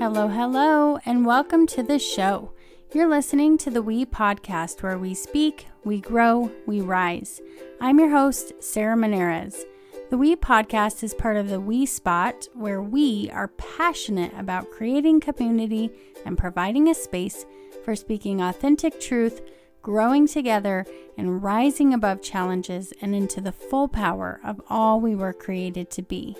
[0.00, 2.52] Hello, hello, and welcome to the show.
[2.94, 7.42] You're listening to the We podcast where we speak, we grow, we rise.
[7.82, 9.62] I'm your host, Sarah Menarez.
[10.08, 15.20] The We podcast is part of the We Spot, where we are passionate about creating
[15.20, 15.90] community
[16.24, 17.44] and providing a space
[17.84, 19.42] for speaking authentic truth,
[19.82, 20.86] growing together,
[21.18, 26.00] and rising above challenges and into the full power of all we were created to
[26.00, 26.38] be.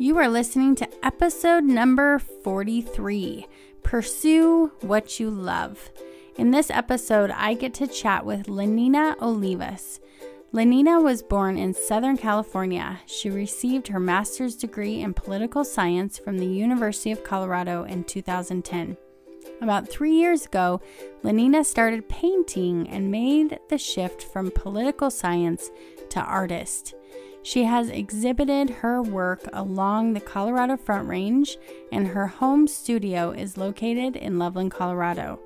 [0.00, 3.46] You are listening to episode number 43
[3.82, 5.90] Pursue What You Love.
[6.36, 10.00] In this episode, I get to chat with Lenina Olivas.
[10.54, 13.00] Lenina was born in Southern California.
[13.04, 18.96] She received her master's degree in political science from the University of Colorado in 2010.
[19.60, 20.80] About three years ago,
[21.22, 25.70] Lenina started painting and made the shift from political science
[26.08, 26.94] to artist.
[27.42, 31.56] She has exhibited her work along the Colorado Front Range,
[31.90, 35.40] and her home studio is located in Loveland, Colorado.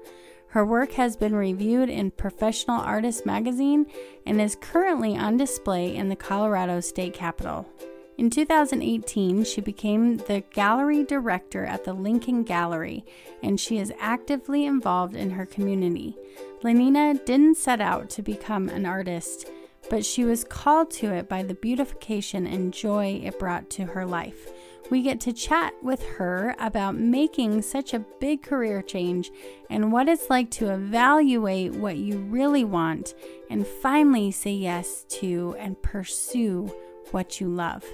[0.49, 3.87] Her work has been reviewed in Professional Artist magazine
[4.27, 7.69] and is currently on display in the Colorado State Capitol.
[8.17, 13.05] In 2018, she became the gallery director at the Lincoln Gallery,
[13.43, 16.17] and she is actively involved in her community.
[16.63, 19.51] Lenina didn't set out to become an artist
[19.91, 24.05] but she was called to it by the beautification and joy it brought to her
[24.05, 24.51] life.
[24.91, 29.31] We get to chat with her about making such a big career change
[29.71, 33.15] and what it's like to evaluate what you really want
[33.49, 36.71] and finally say yes to and pursue
[37.13, 37.85] what you love.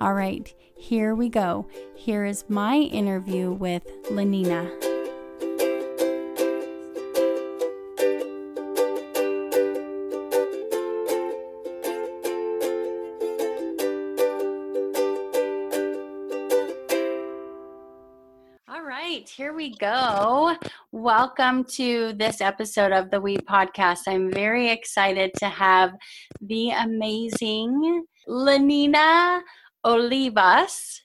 [0.00, 1.68] All right, here we go.
[1.94, 4.91] Here is my interview with Lenina.
[19.36, 20.54] Here we go.
[20.90, 24.00] Welcome to this episode of the We Podcast.
[24.06, 25.94] I'm very excited to have
[26.42, 29.40] the amazing Lenina
[29.86, 31.00] Olivas.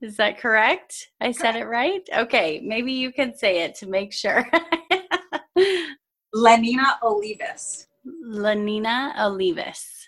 [0.00, 1.08] Is that correct?
[1.20, 2.08] I said it right?
[2.16, 4.48] Okay, maybe you can say it to make sure.
[6.36, 7.86] Lenina Olivas.
[8.24, 10.05] Lenina Olivas.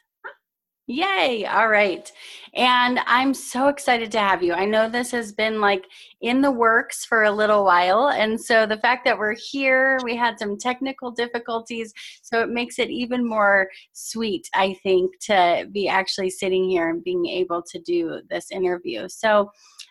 [0.90, 1.44] Yay.
[1.44, 2.10] All right.
[2.54, 4.54] And I'm so excited to have you.
[4.54, 5.84] I know this has been like
[6.22, 8.08] in the works for a little while.
[8.08, 11.92] And so the fact that we're here, we had some technical difficulties.
[12.22, 17.04] So it makes it even more sweet, I think, to be actually sitting here and
[17.04, 19.10] being able to do this interview.
[19.10, 19.50] So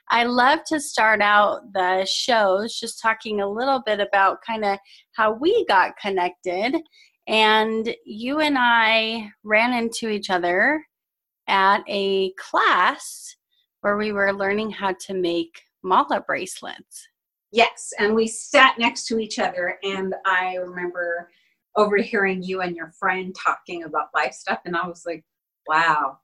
[0.09, 4.79] I love to start out the shows just talking a little bit about kind of
[5.11, 6.81] how we got connected
[7.27, 10.86] and you and I ran into each other
[11.47, 13.35] at a class
[13.81, 17.07] where we were learning how to make mala bracelets.
[17.51, 21.29] Yes, and we sat next to each other, and I remember
[21.75, 25.23] overhearing you and your friend talking about life stuff, and I was like,
[25.67, 26.17] wow,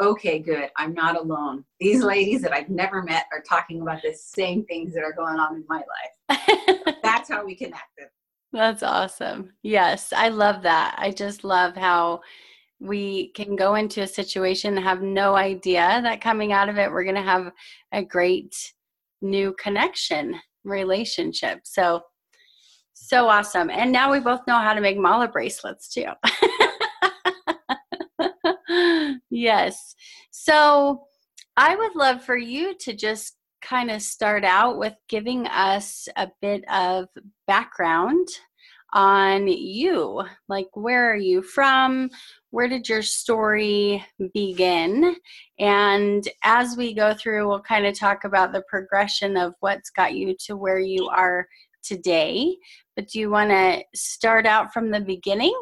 [0.00, 0.70] okay, good.
[0.76, 1.64] I'm not alone.
[1.80, 5.38] These ladies that I've never met are talking about the same things that are going
[5.38, 5.82] on in my
[6.28, 6.96] life.
[7.02, 8.06] That's how we connected.
[8.52, 9.52] That's awesome.
[9.62, 10.94] Yes, I love that.
[10.98, 12.20] I just love how
[12.80, 16.90] we can go into a situation and have no idea that coming out of it
[16.90, 17.50] we're going to have
[17.92, 18.54] a great
[19.20, 20.34] new connection
[20.64, 22.00] relationship so
[22.92, 26.06] so awesome and now we both know how to make mala bracelets too
[29.30, 29.94] yes
[30.30, 31.02] so
[31.56, 36.28] i would love for you to just kind of start out with giving us a
[36.40, 37.08] bit of
[37.46, 38.28] background
[38.92, 40.22] on you.
[40.48, 42.10] Like, where are you from?
[42.50, 45.16] Where did your story begin?
[45.58, 50.14] And as we go through, we'll kind of talk about the progression of what's got
[50.14, 51.46] you to where you are
[51.82, 52.56] today.
[52.96, 55.58] But do you want to start out from the beginning?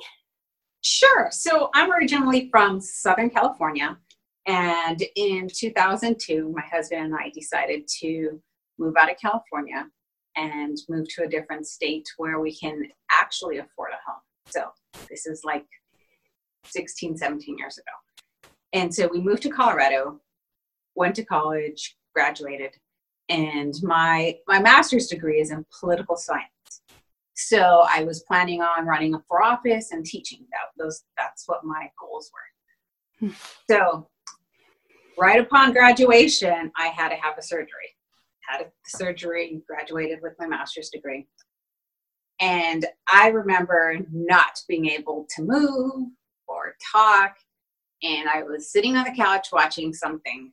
[0.82, 1.28] Sure.
[1.32, 3.98] So, I'm originally from Southern California.
[4.46, 8.40] And in 2002, my husband and I decided to
[8.78, 9.86] move out of California
[10.36, 14.20] and move to a different state where we can actually afford a home.
[14.46, 14.66] So
[15.08, 15.66] this is like
[16.66, 18.50] 16, 17 years ago.
[18.72, 20.20] And so we moved to Colorado,
[20.94, 22.74] went to college, graduated,
[23.28, 26.82] and my my master's degree is in political science.
[27.34, 30.46] So I was planning on running up for office and teaching.
[30.52, 33.28] That those that's what my goals were.
[33.28, 33.34] Hmm.
[33.70, 34.08] so
[35.16, 37.96] right upon graduation, I had to have a surgery
[38.48, 41.26] had a surgery, graduated with my master's degree.
[42.40, 46.08] And I remember not being able to move
[46.48, 47.36] or talk.
[48.02, 50.52] And I was sitting on the couch watching something.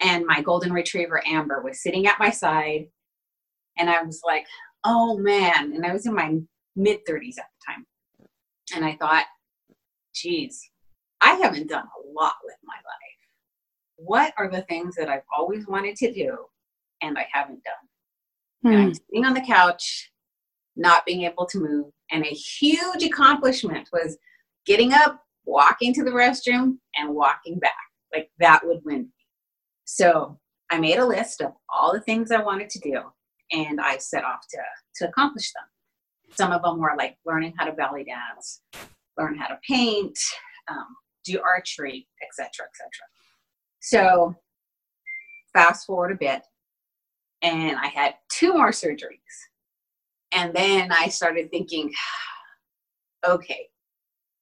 [0.00, 2.86] And my golden retriever, Amber, was sitting at my side.
[3.78, 4.46] And I was like,
[4.84, 5.72] oh man.
[5.74, 6.38] And I was in my
[6.76, 7.86] mid 30s at the time.
[8.74, 9.24] And I thought,
[10.14, 10.60] geez,
[11.20, 13.08] I haven't done a lot with my life.
[13.96, 16.36] What are the things that I've always wanted to do
[17.02, 17.74] and I haven't done?
[18.62, 18.68] Hmm.
[18.68, 20.10] And I'm sitting on the couch,
[20.76, 21.86] not being able to move.
[22.10, 24.16] And a huge accomplishment was
[24.68, 27.72] getting up, walking to the restroom, and walking back.
[28.14, 29.08] Like that would win me.
[29.84, 30.38] So
[30.70, 33.00] I made a list of all the things I wanted to do
[33.50, 34.58] and I set off to,
[34.96, 35.64] to accomplish them.
[36.36, 38.60] Some of them were like learning how to belly dance,
[39.16, 40.18] learn how to paint,
[40.70, 40.86] um,
[41.24, 42.90] do archery, etc., etc.
[43.80, 44.36] So
[45.54, 46.42] fast forward a bit,
[47.42, 49.16] and I had two more surgeries.
[50.32, 51.90] And then I started thinking,
[53.26, 53.68] okay,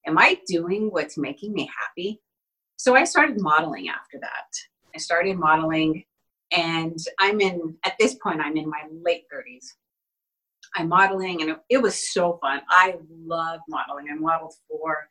[0.07, 2.21] am I doing what's making me happy?
[2.77, 4.49] So I started modeling after that.
[4.95, 6.05] I started modeling,
[6.53, 9.65] and I'm in, at this point, I'm in my late 30s.
[10.75, 12.61] I'm modeling, and it was so fun.
[12.69, 14.07] I love modeling.
[14.11, 15.09] I modeled for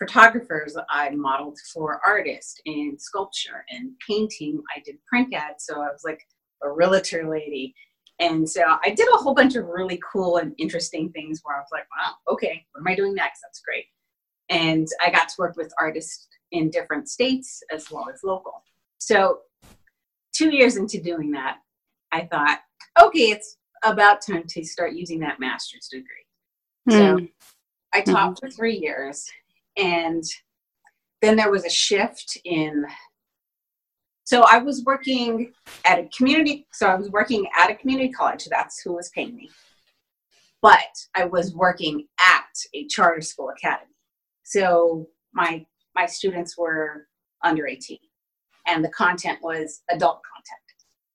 [0.00, 4.62] photographers, I modeled for artists in sculpture and painting.
[4.74, 6.22] I did print ads, so I was like
[6.62, 7.74] a realtor lady.
[8.18, 11.60] And so I did a whole bunch of really cool and interesting things where I
[11.60, 13.40] was like, wow, okay, what am I doing next?
[13.42, 13.84] That's great.
[14.50, 18.62] And I got to work with artists in different states as well as local.
[18.98, 19.40] So
[20.34, 21.58] two years into doing that,
[22.12, 22.58] I thought,
[23.00, 26.26] okay, it's about time to start using that master's degree.
[26.90, 26.92] Mm.
[26.92, 27.24] So hmm.
[27.94, 28.46] I taught mm-hmm.
[28.46, 29.24] for three years
[29.76, 30.24] and
[31.22, 32.84] then there was a shift in
[34.24, 35.52] so i was working
[35.86, 39.34] at a community so i was working at a community college that's who was paying
[39.36, 39.48] me
[40.62, 40.78] but
[41.14, 43.89] i was working at a charter school academy
[44.50, 45.64] so my
[45.94, 47.06] my students were
[47.44, 47.98] under 18
[48.66, 50.60] and the content was adult content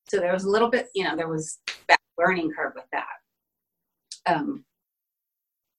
[0.09, 3.05] so there was a little bit you know there was that learning curve with that
[4.27, 4.65] um,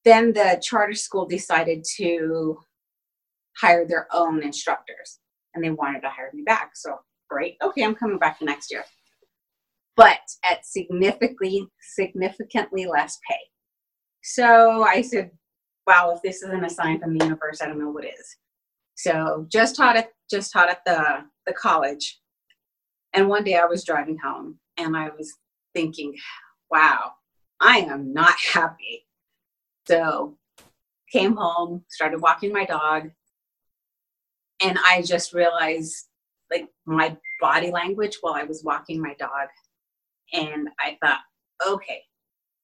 [0.04, 2.58] then the charter school decided to
[3.60, 5.18] hire their own instructors
[5.54, 6.70] and they wanted to hire me back.
[6.74, 6.96] So
[7.28, 7.56] great.
[7.62, 8.84] Okay, I'm coming back next year.
[9.96, 13.38] But at significantly, significantly less pay.
[14.22, 15.30] So I said,
[15.86, 18.36] wow, if this isn't a sign from the universe, I don't know what is.
[18.94, 22.20] So just taught at just taught at the, the college.
[23.12, 25.32] And one day I was driving home and I was
[25.74, 26.14] thinking,
[26.70, 27.12] wow,
[27.60, 29.06] I am not happy.
[29.86, 30.36] So
[31.12, 33.10] came home, started walking my dog,
[34.60, 36.08] and I just realized
[36.50, 39.48] like my body language while I was walking my dog.
[40.32, 41.20] And I thought,
[41.66, 42.02] okay,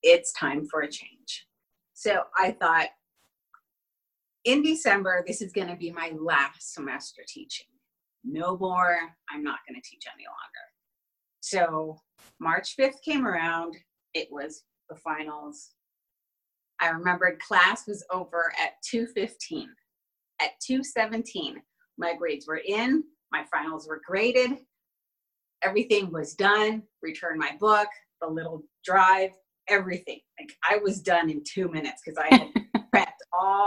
[0.02, 1.46] it's time for a change.
[1.94, 2.88] So I thought,
[4.44, 7.66] in December, this is going to be my last semester teaching.
[8.24, 8.98] No more,
[9.30, 10.66] I'm not going to teach any longer.
[11.40, 11.98] So
[12.40, 13.76] March 5th came around,
[14.14, 15.70] it was the finals.
[16.80, 19.66] I remembered class was over at 2:15.
[20.40, 21.56] At 2:17,
[21.98, 24.58] my grades were in, my finals were graded,
[25.62, 27.88] everything was done, returned my book,
[28.20, 29.30] the little drive,
[29.68, 30.20] everything.
[30.38, 32.61] Like I was done in two minutes because I had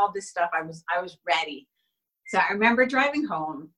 [0.05, 0.49] all this stuff.
[0.53, 1.67] I was I was ready.
[2.27, 3.69] So I remember driving home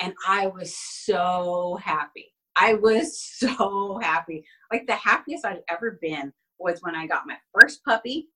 [0.00, 2.32] and I was so happy.
[2.56, 4.44] I was so happy.
[4.72, 8.28] Like the happiest I'd ever been was when I got my first puppy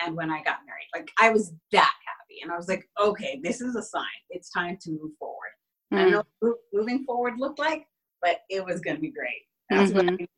[0.00, 0.88] and when I got married.
[0.94, 2.40] Like I was that happy.
[2.42, 4.04] And I was like, okay, this is a sign.
[4.30, 5.36] It's time to move forward.
[5.92, 5.98] Mm.
[5.98, 7.86] I don't know what moving forward looked like,
[8.22, 9.42] but it was going to be great.
[9.70, 9.98] That's mm-hmm.
[9.98, 10.28] what I mean.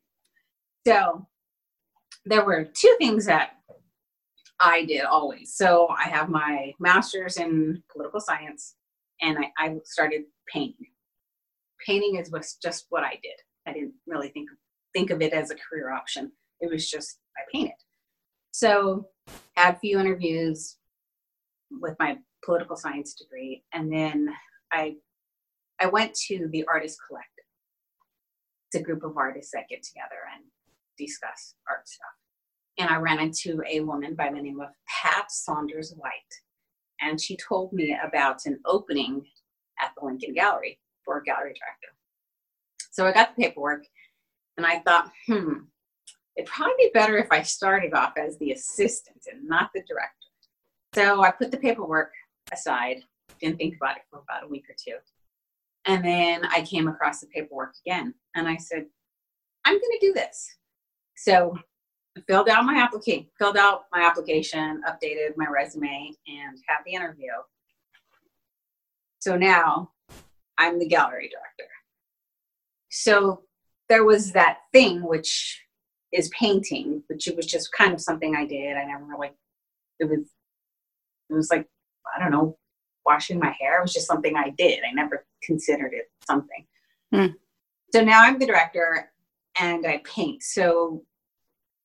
[0.85, 1.27] So
[2.25, 3.56] there were two things that
[4.59, 5.53] I did always.
[5.53, 8.75] So I have my master's in political science
[9.21, 10.87] and I, I started painting.
[11.85, 13.39] Painting is was just what I did.
[13.67, 14.49] I didn't really think
[14.93, 16.31] think of it as a career option.
[16.59, 17.75] It was just I painted.
[18.51, 19.09] So
[19.55, 20.77] had a few interviews
[21.69, 24.29] with my political science degree, and then
[24.71, 24.95] I
[25.79, 27.45] I went to the Artist Collective.
[28.67, 30.43] It's a group of artists that get together and
[30.97, 32.07] discuss art stuff.
[32.77, 36.11] And I ran into a woman by the name of Pat Saunders White,
[37.01, 39.25] and she told me about an opening
[39.81, 41.95] at the Lincoln Gallery for a gallery director.
[42.91, 43.83] So I got the paperwork,
[44.57, 45.53] and I thought, hmm,
[46.35, 50.13] it'd probably be better if I started off as the assistant and not the director.
[50.93, 52.11] So I put the paperwork
[52.51, 52.97] aside,
[53.39, 54.97] didn't think about it for about a week or two.
[55.85, 58.85] And then I came across the paperwork again and I said,
[59.65, 60.47] I'm going to do this.
[61.15, 61.57] So
[62.17, 66.93] I filled out my application, filled out my application, updated my resume, and had the
[66.93, 67.31] interview.
[69.19, 69.91] So now
[70.57, 71.71] I'm the gallery director.
[72.89, 73.43] So
[73.89, 75.61] there was that thing which
[76.11, 78.77] is painting, which it was just kind of something I did.
[78.77, 79.31] I never really,
[79.99, 80.19] it was,
[81.29, 81.67] it was like,
[82.15, 82.57] I don't know,
[83.05, 83.79] washing my hair.
[83.79, 84.79] It was just something I did.
[84.89, 86.65] I never considered it something.
[87.13, 87.35] Mm.
[87.93, 89.11] So now I'm the director
[89.59, 90.43] and I paint.
[90.43, 91.03] So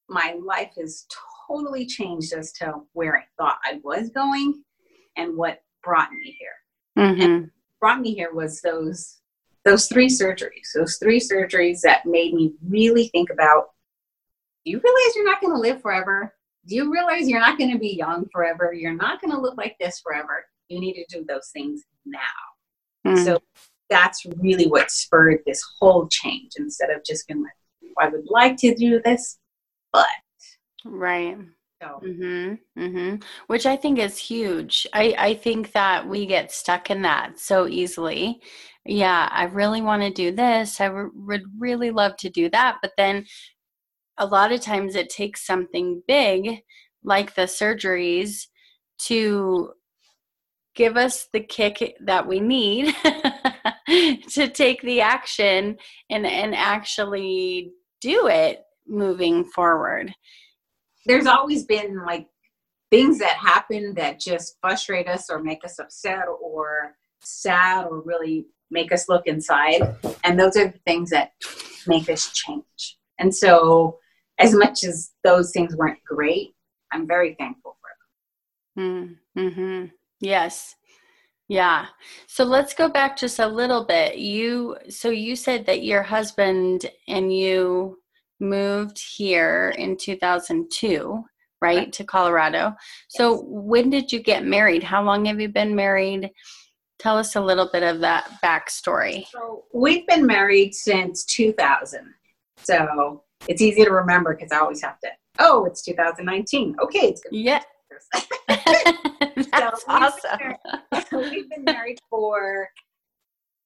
[0.08, 1.06] my life has
[1.48, 4.62] totally changed as to where I thought I was going
[5.16, 7.04] and what brought me here.
[7.04, 7.22] Mm-hmm.
[7.22, 9.18] And brought me here was those
[9.64, 13.66] those three surgeries, those three surgeries that made me really think about
[14.64, 16.34] do you realize you're not going to live forever?
[16.66, 18.72] Do you realize you're not going to be young forever?
[18.72, 20.44] You're not going to look like this forever.
[20.68, 22.18] You need to do those things now.
[23.06, 23.24] Mm.
[23.24, 23.40] So
[23.90, 27.52] that's really what spurred this whole change instead of just being like,
[27.98, 29.38] I would like to do this,
[29.92, 30.06] but.
[30.84, 31.36] Right.
[31.82, 32.00] So.
[32.04, 33.16] Mm-hmm, mm-hmm.
[33.48, 34.86] Which I think is huge.
[34.92, 38.40] I, I think that we get stuck in that so easily.
[38.84, 40.80] Yeah, I really want to do this.
[40.80, 42.78] I w- would really love to do that.
[42.82, 43.26] But then
[44.18, 46.62] a lot of times it takes something big
[47.04, 48.46] like the surgeries
[48.98, 49.72] to
[50.74, 52.94] give us the kick that we need
[54.30, 55.76] to take the action
[56.08, 60.12] and and actually do it moving forward
[61.06, 62.26] there's always been like
[62.90, 68.46] things that happen that just frustrate us or make us upset or sad or really
[68.70, 71.32] make us look inside and those are the things that
[71.86, 73.98] make us change and so
[74.38, 76.54] as much as those things weren't great,
[76.92, 79.18] I'm very thankful for them.
[79.36, 79.84] Mm-hmm.
[80.20, 80.74] Yes.
[81.48, 81.86] Yeah.
[82.26, 84.18] So let's go back just a little bit.
[84.18, 87.98] You so you said that your husband and you
[88.42, 91.24] moved here in 2002,
[91.60, 91.92] right, right.
[91.92, 92.74] to Colorado.
[93.08, 93.42] So yes.
[93.46, 94.82] when did you get married?
[94.82, 96.30] How long have you been married?
[96.98, 99.26] Tell us a little bit of that backstory.
[99.28, 102.12] So we've been married since 2000.
[102.58, 105.08] So it's easy to remember because I always have to.
[105.38, 106.76] Oh, it's 2019.
[106.82, 107.34] Okay, it's good.
[107.34, 107.62] Yeah.
[108.48, 110.54] That's so awesome.
[111.12, 112.68] We've been married for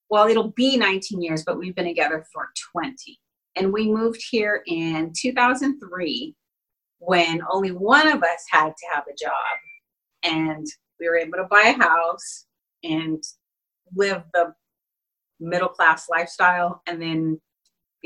[0.09, 3.18] well, it'll be 19 years, but we've been together for 20.
[3.57, 6.35] And we moved here in 2003
[6.99, 9.33] when only one of us had to have a job.
[10.25, 10.67] And
[11.01, 12.47] we were able to buy a house
[12.85, 13.23] and
[13.95, 14.53] live the
[15.41, 16.83] middle class lifestyle.
[16.87, 17.41] And then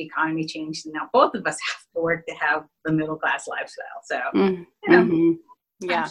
[0.01, 3.17] the economy changed and now both of us have to work to have the middle
[3.17, 4.63] class lifestyle so mm-hmm.
[4.85, 5.91] you know, mm-hmm.
[5.91, 6.09] yeah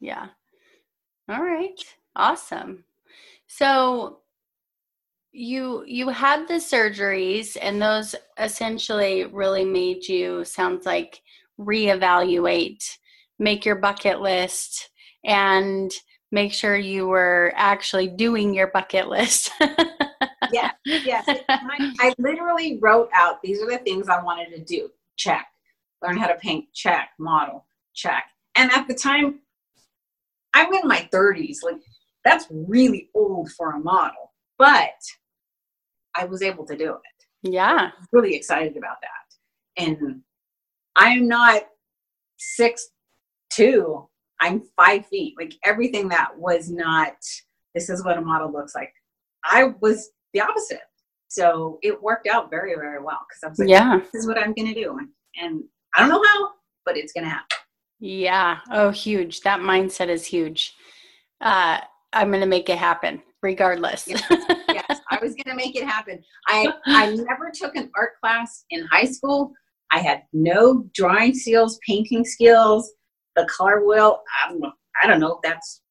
[0.00, 0.26] yeah
[1.28, 1.84] all right
[2.16, 2.84] awesome
[3.46, 4.20] so
[5.36, 11.22] you you had the surgeries and those essentially really made you sounds like
[11.60, 12.84] reevaluate
[13.38, 14.90] make your bucket list
[15.24, 15.92] and
[16.32, 19.50] make sure you were actually doing your bucket list
[20.52, 21.24] yeah, yes.
[21.48, 24.90] I, I literally wrote out these are the things I wanted to do.
[25.16, 25.46] Check.
[26.02, 26.66] Learn how to paint.
[26.74, 27.10] Check.
[27.18, 27.66] Model.
[27.94, 28.24] Check.
[28.56, 29.40] And at the time,
[30.54, 31.58] I'm in my 30s.
[31.62, 31.80] Like
[32.24, 34.94] that's really old for a model, but
[36.16, 37.50] I was able to do it.
[37.50, 37.90] Yeah.
[38.12, 39.82] really excited about that.
[39.84, 40.22] And
[40.96, 41.62] I'm not
[42.38, 42.88] six
[43.50, 44.08] two.
[44.40, 45.34] I'm five feet.
[45.38, 47.14] Like everything that was not.
[47.74, 48.92] This is what a model looks like.
[49.44, 50.80] I was the opposite.
[51.28, 54.38] So it worked out very, very well because I was like, yeah, this is what
[54.38, 54.98] I'm going to do.
[55.40, 56.50] And I don't know how,
[56.84, 57.48] but it's going to happen.
[57.98, 58.58] Yeah.
[58.70, 59.40] Oh, huge.
[59.42, 60.74] That mindset is huge.
[61.40, 61.80] Uh,
[62.12, 64.06] I'm going to make it happen regardless.
[64.08, 64.84] yes.
[65.10, 66.20] I was going to make it happen.
[66.48, 69.52] I, I never took an art class in high school.
[69.92, 72.92] I had no drawing skills, painting skills,
[73.36, 74.20] the color wheel.
[74.44, 74.60] I'm,
[75.02, 75.38] I don't know.
[75.42, 75.82] That's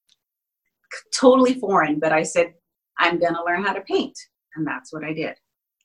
[1.17, 2.53] totally foreign, but I said,
[2.99, 4.17] I'm going to learn how to paint.
[4.55, 5.35] And that's what I did.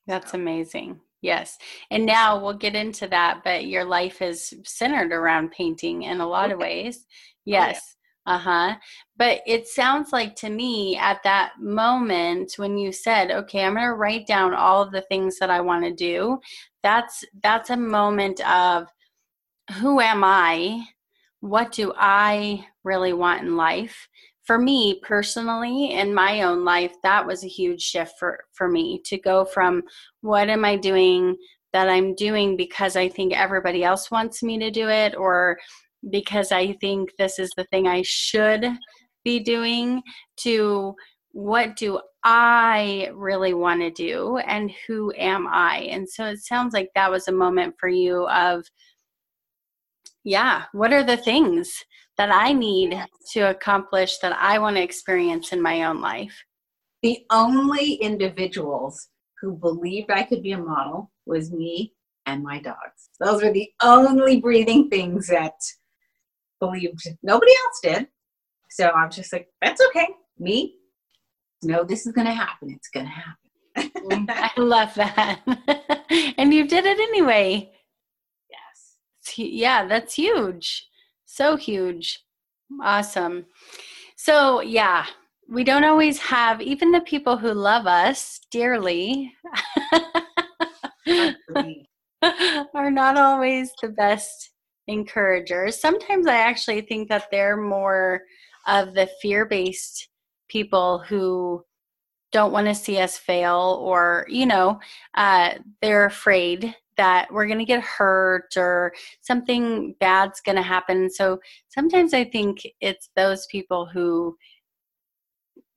[0.07, 1.01] That's amazing.
[1.23, 1.59] Yes.
[1.91, 6.27] And now we'll get into that, but your life is centered around painting in a
[6.27, 6.55] lot okay.
[6.55, 7.07] of ways.
[7.45, 7.77] Yes.
[7.77, 8.00] Oh, yeah.
[8.27, 8.77] Uh huh.
[9.17, 13.87] But it sounds like to me at that moment when you said, "Okay, I'm going
[13.87, 16.39] to write down all of the things that I want to do."
[16.83, 18.89] That's that's a moment of
[19.81, 20.85] who am I?
[21.41, 24.09] What do I really want in life?
[24.51, 29.01] for me personally in my own life that was a huge shift for for me
[29.05, 29.81] to go from
[30.23, 31.37] what am i doing
[31.73, 35.57] that i'm doing because i think everybody else wants me to do it or
[36.09, 38.65] because i think this is the thing i should
[39.25, 40.03] be doing
[40.37, 40.95] to
[41.33, 46.73] what do i really want to do and who am i and so it sounds
[46.73, 48.65] like that was a moment for you of
[50.25, 51.85] yeah what are the things
[52.21, 53.03] that I need
[53.33, 56.45] to accomplish that I want to experience in my own life.
[57.03, 59.09] The only individuals
[59.41, 61.95] who believed I could be a model was me
[62.27, 63.09] and my dogs.
[63.21, 65.55] Those were the only breathing things that
[66.61, 68.09] believed nobody else did.
[68.71, 70.09] So I was just like, that's okay.
[70.39, 70.77] Me,
[71.63, 72.71] no, this is going to happen.
[72.71, 74.27] It's going to happen.
[74.27, 75.41] Mm, I love that.
[76.39, 77.71] and you did it anyway.
[78.51, 79.37] Yes.
[79.37, 80.87] Yeah, that's huge.
[81.27, 82.25] So huge.
[82.83, 83.47] Awesome.
[84.17, 85.07] So, yeah,
[85.49, 89.33] we don't always have, even the people who love us dearly
[92.75, 94.51] are not always the best
[94.91, 95.81] encouragers.
[95.81, 98.23] Sometimes I actually think that they're more
[98.67, 100.09] of the fear based
[100.49, 101.65] people who
[102.33, 104.79] don't want to see us fail or, you know,
[105.15, 111.09] uh, they're afraid that we're going to get hurt or something bad's going to happen.
[111.11, 114.37] So sometimes I think it's those people who,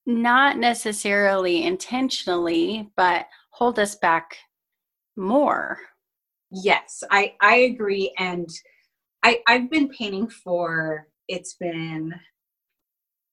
[0.05, 4.35] not necessarily intentionally, but hold us back
[5.15, 5.79] more.
[6.51, 8.47] Yes, I I agree, and
[9.23, 12.13] I I've been painting for it's been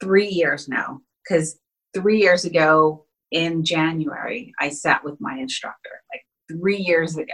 [0.00, 1.59] three years now because
[1.94, 7.32] three years ago in January I sat with my instructor like three years ago.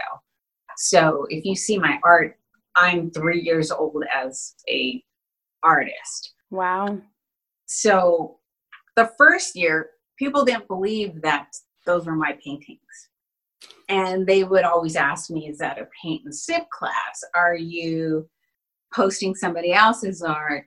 [0.77, 2.37] So if you see my art,
[2.75, 5.03] I'm three years old as a
[5.63, 6.33] artist.
[6.51, 6.99] Wow.
[7.65, 8.37] So
[8.95, 11.47] the first year, people didn't believe that
[11.85, 12.79] those were my paintings.
[13.89, 17.23] And they would always ask me, is that a paint and sip class?
[17.33, 18.29] Are you
[18.97, 20.65] posting somebody else's art?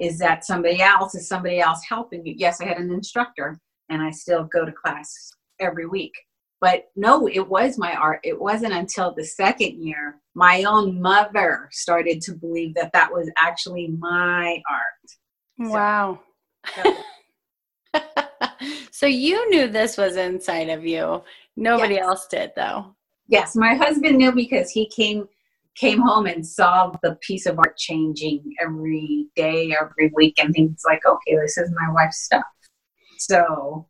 [0.00, 1.14] Is that somebody else?
[1.16, 2.34] Is somebody else helping you?
[2.36, 3.58] Yes, I had an instructor
[3.90, 5.12] and I still go to class
[5.58, 6.12] every week.
[6.60, 8.20] But no, it was my art.
[8.22, 13.30] It wasn't until the second year my own mother started to believe that that was
[13.36, 15.70] actually my art.
[15.70, 16.20] Wow.
[16.74, 16.96] So,
[18.92, 21.22] so you knew this was inside of you.
[21.56, 22.04] Nobody yes.
[22.04, 22.94] else did though.
[23.28, 25.28] Yes, my husband knew because he came
[25.76, 30.82] came home and saw the piece of art changing every day, every week, and he's
[30.84, 32.44] like, "Okay, this is my wife's stuff."
[33.18, 33.88] So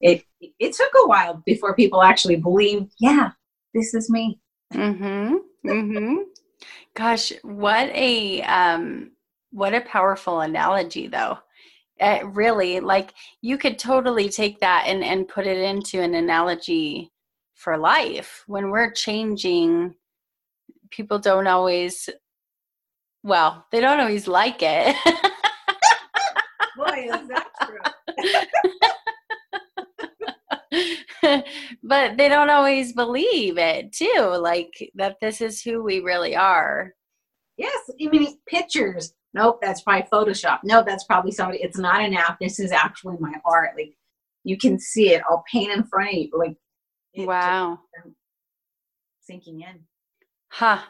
[0.00, 0.24] it
[0.58, 3.30] it took a while before people actually believed, "Yeah,
[3.74, 4.40] this is me."
[4.74, 5.36] Mm-hmm.
[5.68, 6.16] Mm-hmm.
[6.94, 9.12] Gosh, what a um,
[9.50, 11.38] what a powerful analogy, though.
[12.00, 17.12] Uh, really, like you could totally take that and and put it into an analogy
[17.54, 18.44] for life.
[18.46, 19.94] When we're changing
[20.92, 22.08] people don't always
[23.22, 24.94] well they don't always like it.
[26.76, 27.78] Boy is that true
[31.82, 36.94] but they don't always believe it too like that this is who we really are.
[37.56, 39.14] Yes i mean pictures.
[39.34, 40.60] Nope that's probably photoshop.
[40.64, 43.70] No that's probably somebody it's not an app this is actually my art.
[43.76, 43.96] Like
[44.44, 46.56] you can see it i'll paint in front of you like
[47.14, 47.78] wow.
[48.04, 48.14] Um,
[49.20, 49.80] sinking in
[50.52, 50.80] Huh.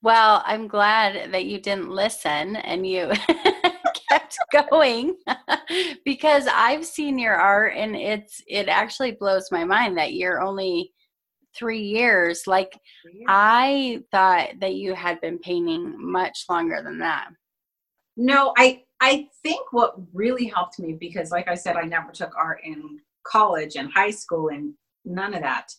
[0.00, 3.12] Well, I'm glad that you didn't listen and you
[4.10, 4.38] kept
[4.70, 5.16] going
[6.06, 10.94] because I've seen your art and it's it actually blows my mind that you're only
[11.58, 12.46] 3 years.
[12.46, 12.72] Like
[13.28, 17.28] I thought that you had been painting much longer than that.
[18.16, 22.34] No, I I think what really helped me because like I said I never took
[22.34, 24.72] art in college and high school and
[25.04, 25.70] none of that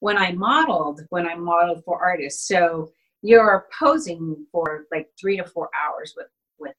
[0.00, 2.46] when I modeled, when I modeled for artists.
[2.46, 2.90] So
[3.22, 6.74] you're posing for like three to four hours with with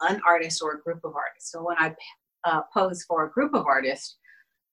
[0.00, 1.52] an artist or a group of artists.
[1.52, 1.94] So when I
[2.44, 4.16] uh, pose for a group of artists,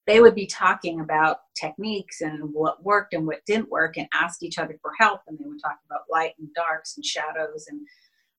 [0.08, 4.44] they would be talking about techniques and what worked and what didn't work, and ask
[4.44, 5.22] each other for help.
[5.28, 7.82] And they would talk about light and darks and shadows and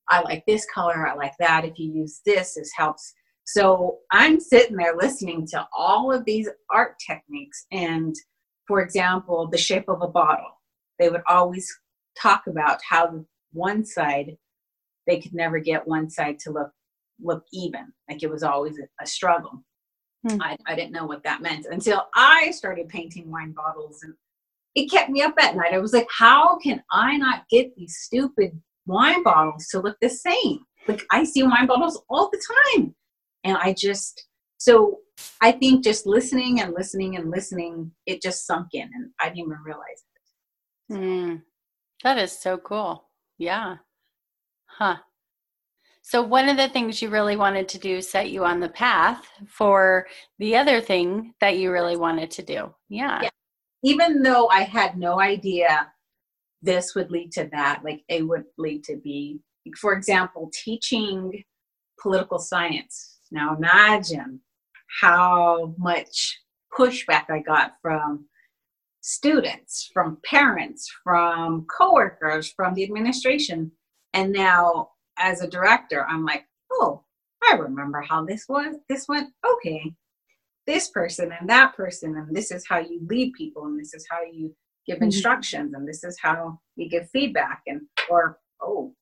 [0.09, 1.65] I like this color, I like that.
[1.65, 3.13] If you use this, this helps.
[3.45, 8.15] So I'm sitting there listening to all of these art techniques and
[8.67, 10.61] for example, the shape of a bottle.
[10.99, 11.71] They would always
[12.19, 14.37] talk about how one side
[15.05, 16.71] they could never get one side to look
[17.19, 17.93] look even.
[18.09, 19.63] Like it was always a, a struggle.
[20.27, 20.41] Hmm.
[20.41, 24.13] I, I didn't know what that meant until I started painting wine bottles and
[24.75, 25.73] it kept me up at night.
[25.73, 30.09] I was like, how can I not get these stupid wine bottles to look the
[30.09, 30.59] same?
[30.87, 32.41] Like I see wine bottles all the
[32.75, 32.95] time.
[33.43, 34.27] And I just
[34.57, 34.99] so
[35.41, 39.39] I think just listening and listening and listening, it just sunk in and I didn't
[39.39, 40.03] even realize
[40.89, 40.93] it.
[40.93, 41.41] Mm,
[42.03, 43.09] that is so cool.
[43.37, 43.77] Yeah.
[44.65, 44.97] Huh.
[46.01, 49.27] So, one of the things you really wanted to do set you on the path
[49.47, 50.07] for
[50.39, 52.73] the other thing that you really wanted to do.
[52.87, 53.23] Yeah.
[53.23, 53.29] yeah.
[53.83, 55.91] Even though I had no idea
[56.61, 59.41] this would lead to that, like it would lead to be,
[59.77, 61.43] for example, teaching
[62.01, 63.19] political science.
[63.31, 64.39] Now, imagine
[65.01, 66.39] how much
[66.77, 68.25] pushback I got from
[69.01, 73.71] students, from parents, from coworkers, from the administration.
[74.13, 77.03] And now as a director, I'm like, oh,
[77.49, 78.75] I remember how this was.
[78.89, 79.93] This went okay.
[80.65, 84.05] This person and that person, and this is how you lead people, and this is
[84.09, 84.53] how you
[84.85, 85.05] give mm-hmm.
[85.05, 88.93] instructions, and this is how you give feedback, and or oh,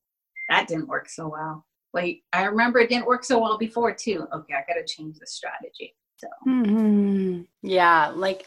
[0.48, 1.66] that didn't work so well.
[1.96, 4.28] Like I remember it didn't work so well before too.
[4.32, 5.96] Okay, I got to change the strategy.
[6.18, 7.40] So mm-hmm.
[7.62, 8.46] yeah, like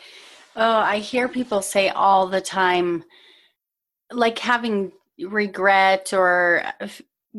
[0.55, 3.03] oh, I hear people say all the time,
[4.11, 6.63] like having regret or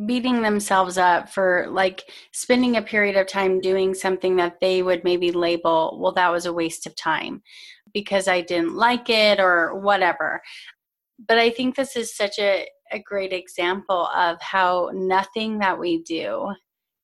[0.07, 5.05] beating themselves up for like spending a period of time doing something that they would
[5.05, 7.43] maybe label, well, that was a waste of time
[7.93, 10.43] because I didn't like it or whatever.
[11.29, 16.03] But I think this is such a, a great example of how nothing that we
[16.03, 16.53] do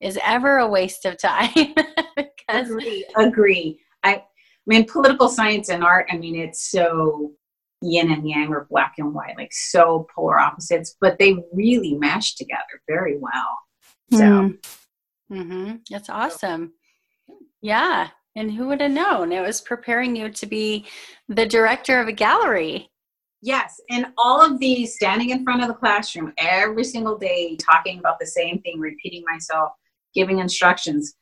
[0.01, 1.49] is ever a waste of time.
[2.15, 3.79] because agree, agree.
[4.03, 4.23] I, I
[4.65, 7.31] mean, political science and art, I mean, it's so
[7.81, 12.35] yin and yang or black and white, like so polar opposites, but they really mesh
[12.35, 13.59] together very well.
[14.11, 15.41] So, mm-hmm.
[15.41, 15.75] mm-hmm.
[15.89, 16.73] that's awesome.
[17.61, 18.09] Yeah.
[18.35, 19.31] And who would have known?
[19.31, 20.85] It was preparing you to be
[21.27, 22.89] the director of a gallery.
[23.47, 23.79] Yes.
[23.89, 28.19] And all of these standing in front of the classroom every single day, talking about
[28.19, 29.71] the same thing, repeating myself,
[30.13, 31.13] giving instructions.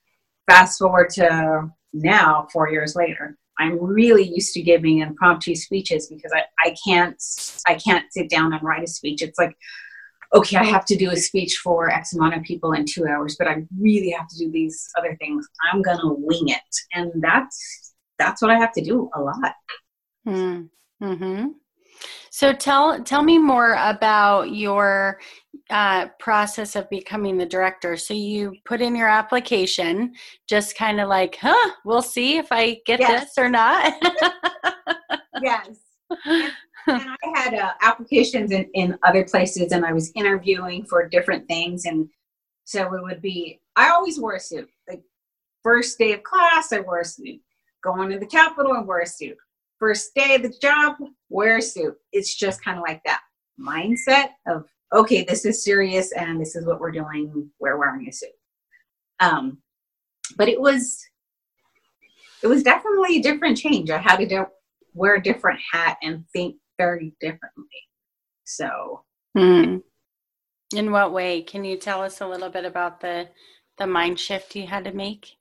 [0.50, 6.32] Fast forward to now, four years later I'm really used to giving impromptu speeches because
[6.34, 7.22] I, I can't
[7.68, 9.22] I can't sit down and write a speech.
[9.22, 9.56] It's like,
[10.34, 13.36] okay, I have to do a speech for X amount of people in two hours,
[13.38, 15.48] but I really have to do these other things.
[15.72, 16.76] I'm gonna wing it.
[16.94, 19.54] And that's that's what I have to do a lot.
[20.26, 20.64] Hmm.
[22.30, 25.20] So tell tell me more about your
[25.70, 27.98] uh, process of becoming the director.
[27.98, 30.14] So you put in your application,
[30.48, 33.24] just kind of like, huh, we'll see if I get yes.
[33.24, 33.94] this or not.
[35.42, 35.70] yes.
[36.26, 36.52] And,
[36.88, 41.48] and, I had uh, applications in, in other places, and I was interviewing for different
[41.48, 42.10] things, and
[42.66, 43.60] so it would be.
[43.76, 44.70] I always wore a suit.
[44.88, 45.02] Like
[45.64, 47.42] first day of class, I wore a suit.
[47.84, 49.38] Going to the Capitol, I wore a suit
[49.86, 50.96] first day of the job,
[51.30, 51.96] wear a suit.
[52.12, 53.22] It's just kind of like that
[53.60, 57.52] mindset of, okay, this is serious and this is what we're doing.
[57.60, 58.30] We're wearing a suit.
[59.20, 59.60] Um,
[60.38, 61.06] but it was,
[62.42, 63.92] it was definitely a different change.
[63.92, 64.48] I had to do,
[64.96, 67.84] wear a different hat and think very differently.
[68.44, 69.04] So,
[69.38, 69.78] hmm.
[70.76, 71.44] in what way?
[71.44, 73.30] Can you tell us a little bit about the
[73.78, 75.36] the mind shift you had to make?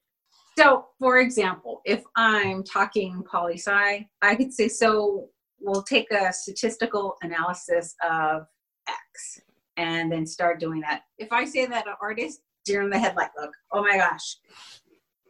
[0.57, 5.29] So, for example, if I'm talking poli sci, I could say, so
[5.61, 8.47] we'll take a statistical analysis of
[8.89, 9.41] X
[9.77, 11.03] and then start doing that.
[11.19, 14.37] If I say that an artist, deer in the headlight look, oh my gosh.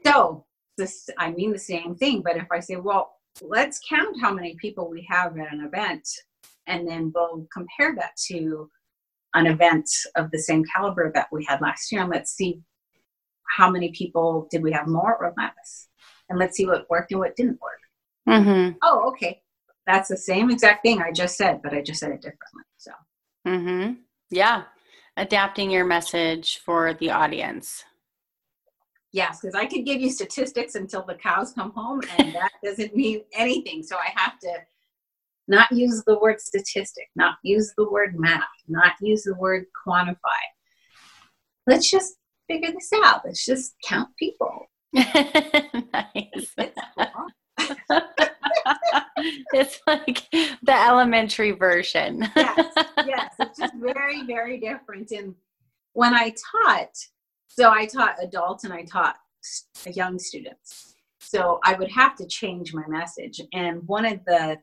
[0.05, 0.45] So,
[0.77, 4.57] this, I mean the same thing, but if I say, well, let's count how many
[4.57, 6.07] people we have at an event,
[6.67, 8.69] and then we'll compare that to
[9.35, 12.61] an event of the same caliber that we had last year, and let's see
[13.49, 15.89] how many people did we have more or less?
[16.29, 17.81] And let's see what worked and what didn't work.
[18.29, 18.79] Mm-hmm.
[18.83, 19.43] Oh, okay.
[19.87, 22.63] That's the same exact thing I just said, but I just said it differently.
[22.79, 22.93] So,
[23.47, 23.93] mm-hmm.
[24.31, 24.63] yeah,
[25.17, 27.85] adapting your message for the audience.
[29.13, 32.97] Yes, because I could give you statistics until the cows come home, and that doesn't
[32.97, 33.83] mean anything.
[33.83, 34.53] So I have to
[35.47, 40.17] not use the word statistic, not use the word math, not use the word quantify.
[41.67, 42.17] Let's just
[42.49, 43.23] figure this out.
[43.25, 44.67] Let's just count people.
[44.93, 46.55] nice.
[49.53, 52.29] it's like the elementary version.
[52.37, 52.73] yes,
[53.07, 53.35] yes.
[53.41, 55.11] It's just very, very different.
[55.11, 55.35] And
[55.93, 56.97] when I taught,
[57.49, 59.17] so I taught adults and I taught
[59.93, 60.95] young students.
[61.21, 63.41] So I would have to change my message.
[63.53, 64.59] And one of the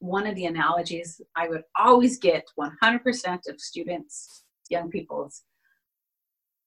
[0.00, 5.42] one of the analogies I would always get 100% of students, young people's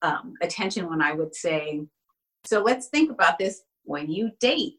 [0.02, 1.82] um, attention when I would say,
[2.46, 4.76] so let's think about this when you date.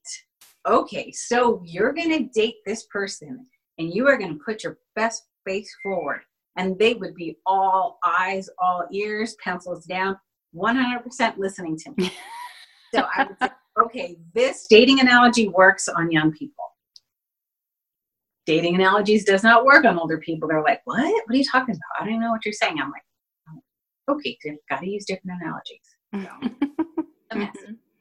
[0.66, 3.46] Okay, so you're going to date this person
[3.78, 6.20] and you are going to put your best face forward.
[6.56, 10.16] And they would be all eyes, all ears, pencils down,
[10.54, 12.12] 100% listening to me.
[12.94, 13.48] so I would say,
[13.82, 16.64] okay, this dating analogy works on young people.
[18.46, 20.48] Dating analogies does not work on older people.
[20.48, 20.98] They're like, what?
[20.98, 22.04] What are you talking about?
[22.04, 22.80] I don't know what you're saying.
[22.80, 23.02] I'm like,
[24.12, 25.90] okay, got to use different analogies.
[27.32, 27.48] So,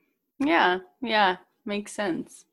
[0.39, 2.45] yeah, yeah, makes sense.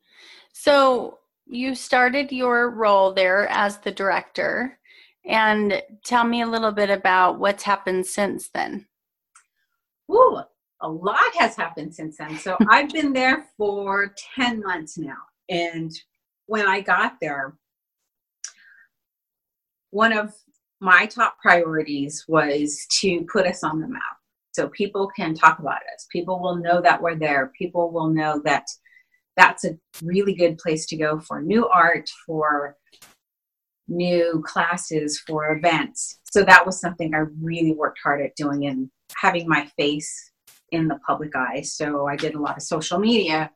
[0.53, 4.77] So you started your role there as the director,
[5.25, 8.87] and tell me a little bit about what's happened since then.
[10.11, 10.39] Ooh,
[10.81, 12.37] a lot has happened since then.
[12.37, 15.17] So I've been there for 10 months now.
[15.49, 15.91] And
[16.45, 17.55] when I got there,
[19.91, 20.33] one of
[20.79, 24.01] my top priorities was to put us on the map.
[24.51, 26.07] So people can talk about us.
[26.11, 27.51] People will know that we're there.
[27.57, 28.65] People will know that
[29.35, 32.75] that's a really good place to go for new art for
[33.87, 36.19] new classes for events.
[36.31, 40.31] So that was something i really worked hard at doing and having my face
[40.71, 41.61] in the public eye.
[41.61, 43.51] So i did a lot of social media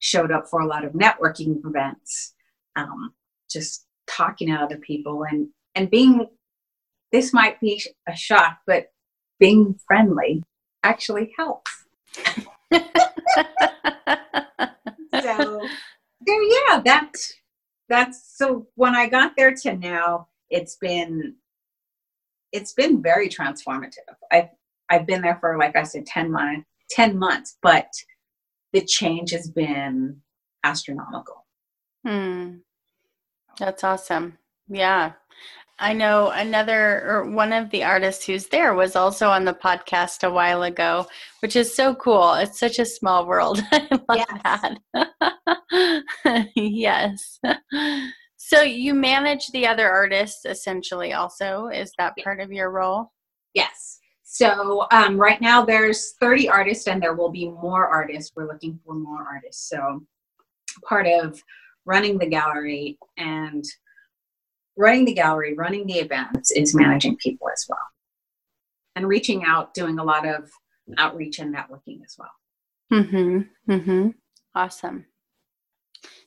[0.00, 2.34] showed up for a lot of networking events
[2.76, 3.12] um,
[3.50, 6.26] just talking to other people and and being
[7.12, 8.86] this might be a shock but
[9.38, 10.42] being friendly
[10.82, 11.86] actually helps.
[15.22, 15.60] So
[16.28, 17.34] yeah that's
[17.88, 21.34] that's so when i got there to now it's been
[22.52, 24.14] it's been very transformative.
[24.32, 24.48] I've
[24.90, 27.88] i've been there for like i said 10 months 10 months but
[28.72, 30.20] the change has been
[30.64, 31.46] astronomical.
[32.06, 32.56] Hmm.
[33.58, 34.38] that's awesome.
[34.68, 35.12] Yeah
[35.80, 40.26] I know another or one of the artists who's there was also on the podcast
[40.26, 41.06] a while ago,
[41.40, 42.34] which is so cool.
[42.34, 43.62] It's such a small world.
[43.72, 44.78] I love yes.
[44.92, 46.48] that.
[46.56, 47.38] yes.
[48.36, 51.68] So you manage the other artists essentially also.
[51.68, 53.12] Is that part of your role?
[53.54, 53.98] Yes.
[54.24, 58.32] So um, right now there's 30 artists and there will be more artists.
[58.34, 59.68] We're looking for more artists.
[59.68, 60.02] So
[60.84, 61.42] part of
[61.84, 63.64] running the gallery and
[64.78, 67.78] running the gallery, running the events is managing people as well.
[68.96, 70.48] And reaching out, doing a lot of
[70.96, 72.30] outreach and networking as well.
[72.92, 73.72] Mm-hmm.
[73.72, 74.08] Mm-hmm.
[74.54, 75.04] Awesome.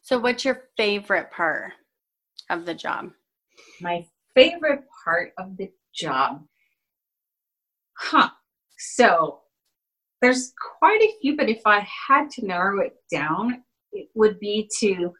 [0.01, 1.71] So what's your favorite part
[2.49, 3.11] of the job?
[3.79, 6.43] My favorite part of the job.
[7.97, 8.29] Huh.
[8.77, 9.39] So
[10.21, 14.69] there's quite a few, but if I had to narrow it down, it would be
[14.79, 15.13] to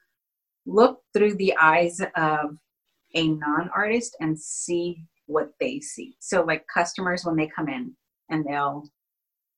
[0.66, 2.58] look through the eyes of
[3.16, 6.16] a non-artist and see what they see.
[6.20, 7.96] So like customers when they come in
[8.30, 8.84] and they'll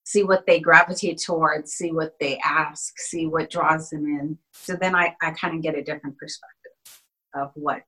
[0.05, 4.37] see what they gravitate towards, see what they ask, see what draws them in.
[4.53, 7.01] So then I, I kind of get a different perspective
[7.35, 7.83] of what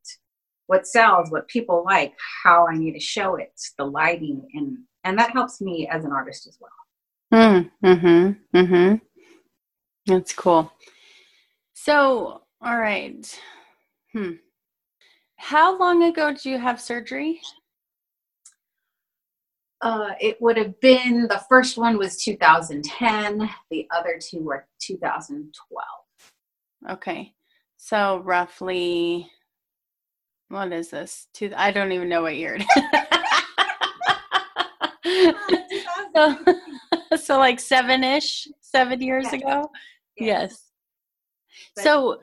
[0.68, 5.20] what sells, what people like, how I need to show it, the lighting, and and
[5.20, 6.72] that helps me as an artist as well.
[7.32, 7.86] Hmm.
[7.86, 8.58] Mm-hmm.
[8.58, 8.96] Mm-hmm.
[10.08, 10.72] That's cool.
[11.74, 13.40] So, all right.
[14.14, 14.32] Hmm.
[15.46, 17.40] How long ago did you have surgery?
[19.80, 25.86] Uh, it would have been the first one was 2010, the other two were 2012.
[26.90, 27.32] Okay.
[27.78, 29.30] So roughly
[30.48, 31.28] what is this?
[31.32, 32.58] Two I don't even know what year
[36.16, 36.38] so,
[37.18, 39.70] so like seven ish, seven years ago?
[40.18, 40.72] Yes.
[41.78, 41.84] yes.
[41.86, 42.22] So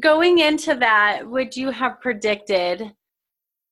[0.00, 2.92] going into that, would you have predicted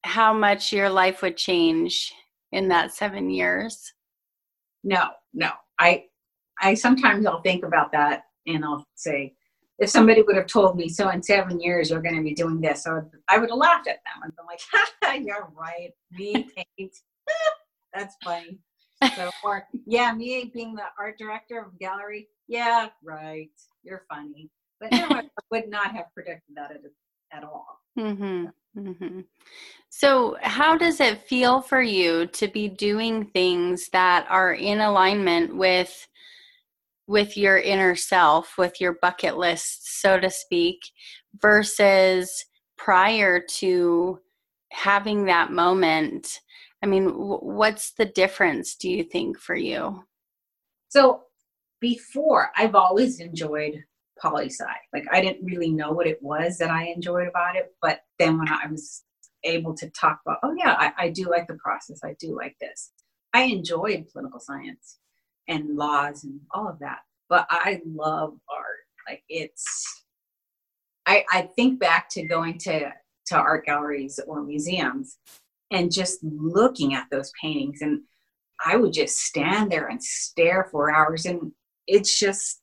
[0.04, 2.12] how much your life would change
[2.52, 3.92] in that seven years?
[4.84, 5.50] No, no.
[5.78, 6.04] I
[6.60, 9.34] I sometimes I'll think about that and I'll say,
[9.78, 12.60] if somebody would have told me, so in seven years you're going to be doing
[12.60, 15.90] this, I would, I would have laughed at them and been like, you're right.
[16.12, 16.46] Me
[16.78, 16.96] paint.
[17.94, 18.58] That's funny.
[19.14, 22.28] So, or yeah, me being the art director of gallery.
[22.48, 23.50] Yeah, right.
[23.82, 24.50] You're funny.
[24.80, 26.80] But no, I would not have predicted that at,
[27.32, 27.80] at all.
[27.98, 28.46] Mm-hmm.
[28.78, 29.20] Mm-hmm.
[29.88, 35.56] So, how does it feel for you to be doing things that are in alignment
[35.56, 36.06] with
[37.08, 40.80] with your inner self, with your bucket list, so to speak,
[41.40, 42.44] versus
[42.76, 44.18] prior to
[44.72, 46.40] having that moment?
[46.82, 50.04] I mean, w- what's the difference, do you think, for you?
[50.88, 51.22] So,
[51.80, 53.84] before, I've always enjoyed
[54.20, 54.64] poli sci.
[54.92, 58.38] Like I didn't really know what it was that I enjoyed about it, but then
[58.38, 59.02] when I was
[59.44, 62.00] able to talk about, oh yeah, I, I do like the process.
[62.04, 62.92] I do like this.
[63.32, 64.98] I enjoyed political science
[65.48, 68.86] and laws and all of that, but I love art.
[69.08, 70.04] Like it's,
[71.06, 72.92] I, I think back to going to
[73.26, 75.18] to art galleries or museums
[75.70, 78.02] and just looking at those paintings and
[78.64, 81.52] I would just stand there and stare for hours and
[81.86, 82.60] it's just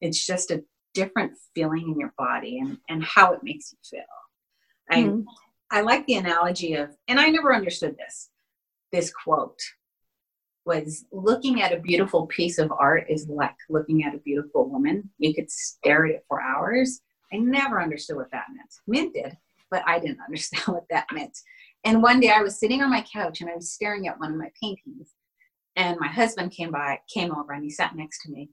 [0.00, 0.62] it's just a
[0.94, 4.98] different feeling in your body and, and how it makes you feel.
[4.98, 5.20] Mm-hmm.
[5.28, 8.30] I I like the analogy of, and I never understood this.
[8.90, 9.60] This quote
[10.64, 15.10] was looking at a beautiful piece of art is like looking at a beautiful woman.
[15.18, 17.00] You could stare at it for hours.
[17.32, 18.72] I never understood what that meant.
[18.86, 19.36] Mint did,
[19.70, 21.36] but I didn't understand what that meant.
[21.84, 24.32] And one day I was sitting on my couch and I was staring at one
[24.32, 25.12] of my paintings.
[25.76, 28.50] And my husband came by, came over and he sat next to me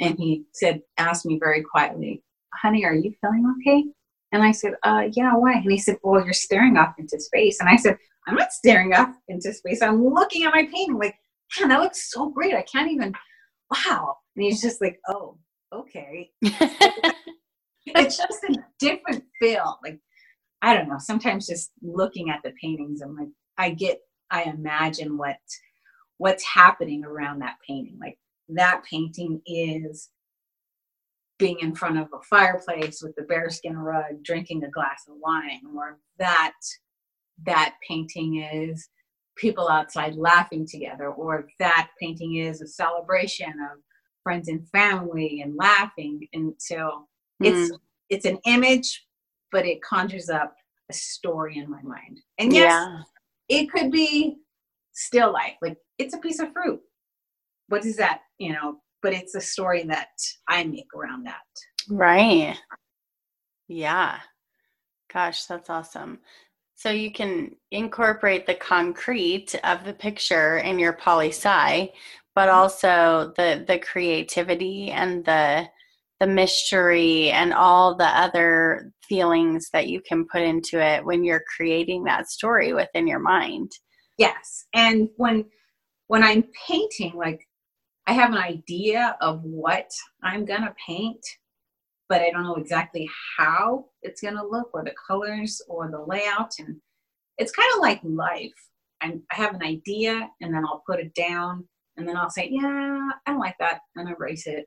[0.00, 2.22] and he said, asked me very quietly,
[2.54, 3.84] honey, are you feeling okay?
[4.32, 5.54] And I said, uh, yeah, why?
[5.54, 7.60] And he said, well, you're staring off into space.
[7.60, 9.82] And I said, I'm not staring off into space.
[9.82, 11.16] I'm looking at my painting like,
[11.58, 12.54] man, that looks so great.
[12.54, 13.12] I can't even,
[13.70, 14.16] wow.
[14.36, 15.36] And he's just like, oh,
[15.72, 16.30] okay.
[16.42, 19.78] it's just a different feel.
[19.82, 19.98] Like,
[20.62, 20.98] I don't know.
[20.98, 23.98] Sometimes just looking at the paintings, I'm like, I get,
[24.30, 25.36] I imagine what,
[26.18, 27.98] what's happening around that painting.
[28.00, 28.18] Like
[28.54, 30.10] that painting is
[31.38, 35.60] being in front of a fireplace with the bearskin rug, drinking a glass of wine,
[35.74, 36.52] or that
[37.46, 38.88] that painting is
[39.36, 43.78] people outside laughing together, or that painting is a celebration of
[44.22, 46.28] friends and family and laughing.
[46.34, 47.06] And so
[47.40, 47.78] it's mm.
[48.10, 49.06] it's an image,
[49.50, 50.54] but it conjures up
[50.90, 52.20] a story in my mind.
[52.38, 53.02] And yes, yeah.
[53.48, 54.36] it could be
[54.92, 55.56] still life.
[55.62, 56.80] Like it's a piece of fruit.
[57.70, 58.20] What is that?
[58.38, 60.08] You know, but it's a story that
[60.48, 61.40] I make around that.
[61.88, 62.56] Right.
[63.68, 64.18] Yeah.
[65.12, 66.18] Gosh, that's awesome.
[66.74, 71.92] So you can incorporate the concrete of the picture in your poly-sci,
[72.34, 72.56] but mm-hmm.
[72.56, 75.68] also the the creativity and the
[76.20, 81.44] the mystery and all the other feelings that you can put into it when you're
[81.56, 83.70] creating that story within your mind.
[84.18, 84.66] Yes.
[84.74, 85.46] And when
[86.08, 87.46] when I'm painting, like
[88.10, 89.88] I have an idea of what
[90.20, 91.24] I'm going to paint,
[92.08, 96.04] but I don't know exactly how it's going to look or the colors or the
[96.04, 96.50] layout.
[96.58, 96.78] And
[97.38, 98.50] it's kind of like life.
[99.00, 102.48] I'm, I have an idea and then I'll put it down and then I'll say,
[102.50, 104.66] yeah, I don't like that and erase it.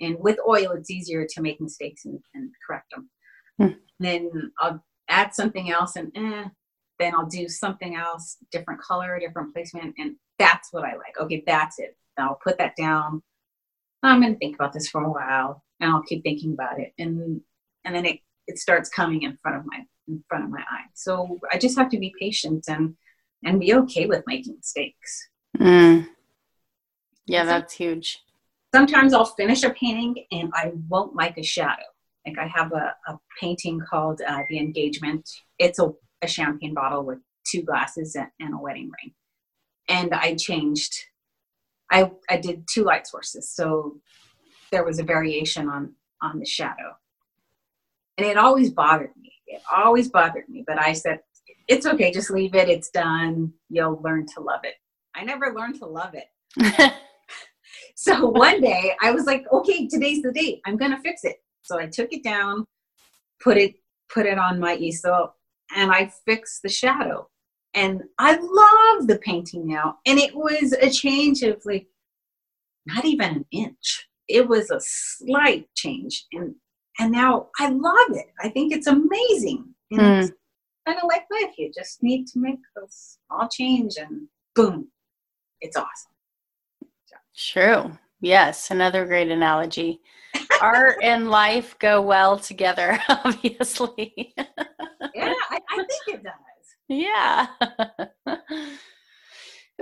[0.00, 3.10] And with oil, it's easier to make mistakes and, and correct them.
[3.58, 3.78] Hmm.
[3.98, 6.48] Then I'll add something else and eh,
[6.98, 11.20] then I'll do something else, different color, different placement, and that's what I like.
[11.20, 11.94] Okay, that's it.
[12.20, 13.22] I'll put that down.
[14.02, 16.92] I'm going to think about this for a while, and I'll keep thinking about it,
[16.98, 17.40] and
[17.84, 20.86] and then it it starts coming in front of my in front of my eye.
[20.94, 22.96] So I just have to be patient and
[23.44, 25.28] and be okay with making mistakes.
[25.58, 26.08] Mm.
[27.26, 28.18] Yeah, that's huge.
[28.74, 31.82] Sometimes I'll finish a painting and I won't like a shadow.
[32.26, 35.28] Like I have a, a painting called uh, The Engagement.
[35.58, 35.90] It's a,
[36.22, 39.14] a champagne bottle with two glasses and, and a wedding ring.
[39.88, 40.92] And I changed
[41.90, 43.50] I, I did two light sources.
[43.50, 43.96] So
[44.70, 46.96] there was a variation on, on the shadow.
[48.18, 49.32] And it always bothered me.
[49.46, 50.64] It always bothered me.
[50.66, 51.20] But I said,
[51.68, 52.68] it's okay, just leave it.
[52.68, 53.52] It's done.
[53.68, 54.74] You'll learn to love it.
[55.14, 56.92] I never learned to love it.
[57.96, 60.60] so one day I was like, okay, today's the date.
[60.66, 61.36] I'm to fix it.
[61.62, 62.64] So I took it down,
[63.42, 63.74] put it,
[64.12, 65.34] put it on my easel,
[65.76, 67.28] and I fixed the shadow
[67.74, 69.98] and I love the painting now.
[70.06, 71.86] And it was a change of like
[72.86, 74.08] not even an inch.
[74.28, 76.54] It was a slight change, and
[76.98, 78.26] and now I love it.
[78.40, 79.74] I think it's amazing.
[79.90, 80.22] And mm.
[80.22, 80.32] it's
[80.86, 81.54] kind of like life.
[81.58, 84.88] You just need to make a small change, and boom,
[85.60, 86.12] it's awesome.
[87.36, 87.98] True.
[88.20, 90.00] Yes, another great analogy.
[90.60, 94.34] Art and life go well together, obviously.
[94.36, 96.34] yeah, I, I think it does.
[96.90, 97.46] Yeah.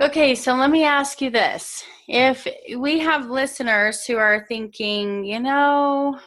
[0.01, 1.83] okay, so let me ask you this.
[2.07, 6.19] If we have listeners who are thinking, you know,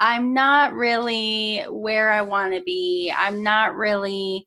[0.00, 4.46] I'm not really where I want to be, I'm not really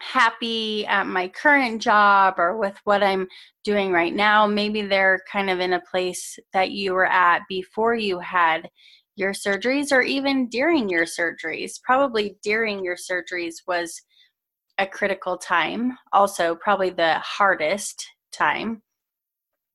[0.00, 3.26] happy at my current job or with what I'm
[3.64, 4.46] doing right now.
[4.46, 8.70] Maybe they're kind of in a place that you were at before you had
[9.16, 11.82] your surgeries or even during your surgeries.
[11.82, 14.00] Probably during your surgeries was
[14.78, 18.82] a critical time, also probably the hardest time.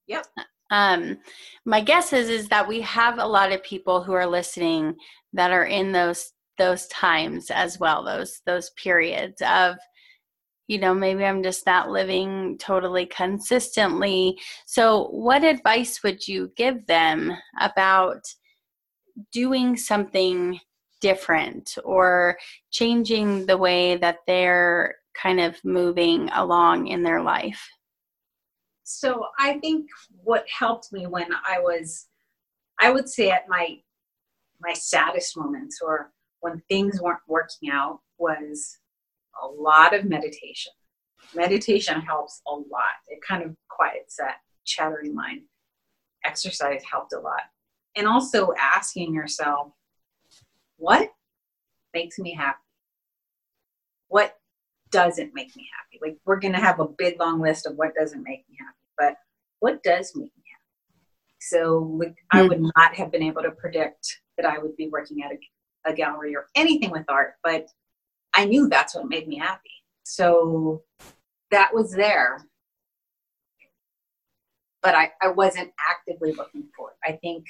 [0.08, 0.26] Yep.
[0.72, 1.18] Um,
[1.66, 4.96] my guess is is that we have a lot of people who are listening
[5.34, 9.76] that are in those those times as well, those those periods of
[10.68, 16.86] you know maybe i'm just not living totally consistently so what advice would you give
[16.88, 18.22] them about
[19.32, 20.60] doing something
[21.04, 22.38] different or
[22.72, 27.70] changing the way that they're kind of moving along in their life?
[28.84, 29.88] So I think
[30.24, 32.08] what helped me when I was,
[32.82, 33.78] I would say at my
[34.62, 38.78] my saddest moments or when things weren't working out was
[39.44, 40.72] a lot of meditation.
[41.36, 42.96] Meditation helps a lot.
[43.10, 45.42] It kind of quiets that chattering mind.
[46.24, 47.42] Exercise helped a lot.
[47.98, 49.74] And also asking yourself,
[50.84, 51.10] what
[51.94, 52.58] makes me happy?
[54.10, 54.36] What
[54.92, 56.00] doesn't make me happy?
[56.02, 59.16] Like we're gonna have a big long list of what doesn't make me happy, but
[59.60, 61.06] what does make me happy?
[61.40, 62.38] So like, mm-hmm.
[62.38, 62.70] I would hmm.
[62.76, 65.38] not have been able to predict that I would be working at a
[65.86, 67.68] a gallery or anything with art, but
[68.34, 69.70] I knew that's what made me happy.
[70.04, 70.84] So
[71.52, 72.46] that was there.
[74.82, 76.98] But I, I wasn't actively looking for it.
[77.10, 77.46] I think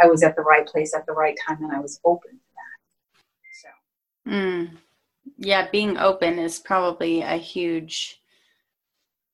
[0.00, 2.41] I was at the right place at the right time and I was open to
[4.26, 4.70] mm.
[5.38, 8.20] yeah, being open is probably a huge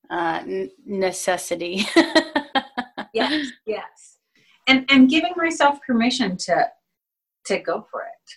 [0.09, 0.43] uh,
[0.85, 1.85] necessity.
[3.13, 4.17] yes, yes.
[4.67, 6.67] And and giving myself permission to
[7.45, 8.31] to go for it.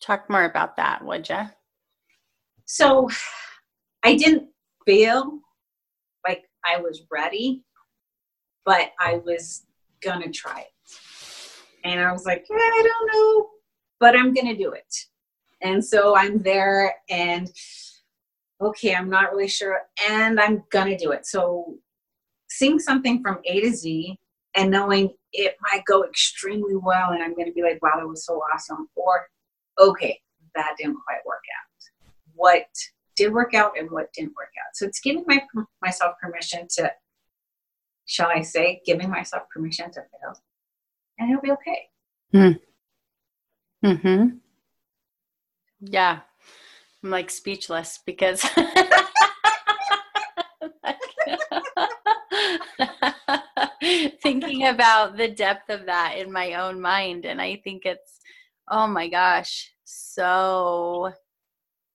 [0.00, 1.48] Talk more about that, would you?
[2.64, 3.08] So
[4.02, 4.48] I didn't
[4.86, 5.40] feel
[6.26, 7.62] like I was ready,
[8.64, 9.64] but I was
[10.02, 10.98] gonna try it.
[11.84, 13.48] And I was like, I don't know,
[14.00, 14.94] but I'm gonna do it.
[15.62, 17.50] And so I'm there and
[18.60, 21.26] okay, I'm not really sure, and I'm gonna do it.
[21.26, 21.78] So
[22.48, 24.18] seeing something from A to Z
[24.54, 28.24] and knowing it might go extremely well and I'm gonna be like, wow, that was
[28.24, 28.88] so awesome.
[28.94, 29.26] Or
[29.78, 30.20] okay,
[30.54, 31.90] that didn't quite work out.
[32.34, 32.66] What
[33.16, 34.74] did work out and what didn't work out.
[34.74, 35.42] So it's giving my
[35.82, 36.90] myself permission to,
[38.06, 40.40] shall I say, giving myself permission to fail,
[41.18, 41.88] and it'll be okay.
[42.32, 42.52] Hmm.
[43.84, 44.26] Hmm.
[45.80, 46.20] Yeah.
[47.02, 48.40] I'm like speechless because
[54.22, 58.20] thinking about the depth of that in my own mind and I think it's
[58.70, 61.12] oh my gosh so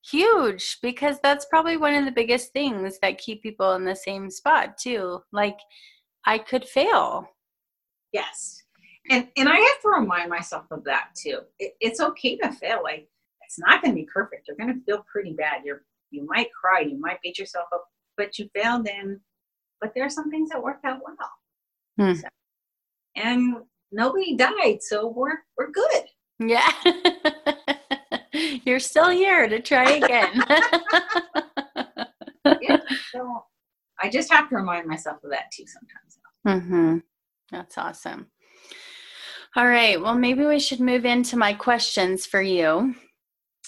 [0.10, 4.30] huge because that's probably one of the biggest things that keep people in the same
[4.30, 5.58] spot too like
[6.26, 7.28] i could fail
[8.12, 8.59] yes
[9.10, 12.82] and and i have to remind myself of that too it, it's okay to fail
[12.84, 13.08] like
[13.42, 16.50] it's not going to be perfect you're going to feel pretty bad you're you might
[16.54, 17.86] cry you might beat yourself up
[18.18, 19.20] but you failed and
[19.82, 21.32] but there are some things that worked out well
[21.98, 22.14] hmm.
[22.14, 22.28] so,
[23.16, 23.58] and
[23.92, 26.04] nobody died so we're we're good
[26.40, 26.72] yeah
[28.66, 30.44] You're still here to try again.
[32.62, 32.78] yeah,
[33.12, 33.46] so
[34.00, 36.20] I just have to remind myself of that too sometimes.
[36.48, 36.98] Mm-hmm.
[37.52, 38.28] That's awesome.
[39.56, 40.00] All right.
[40.00, 42.94] Well, maybe we should move into my questions for you.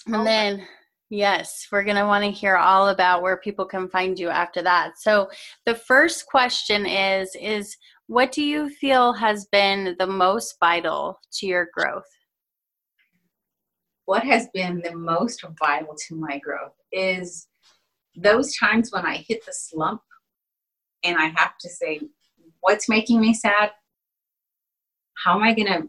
[0.05, 0.23] And okay.
[0.23, 0.67] then,
[1.09, 4.61] yes, we're going to want to hear all about where people can find you after
[4.61, 4.99] that.
[4.99, 5.29] So,
[5.65, 7.75] the first question is is
[8.07, 12.05] what do you feel has been the most vital to your growth?
[14.11, 17.47] what has been the most vital to my growth is
[18.17, 20.01] those times when I hit the slump
[21.03, 22.01] and I have to say,
[22.59, 23.71] what's making me sad?
[25.16, 25.88] How am I going to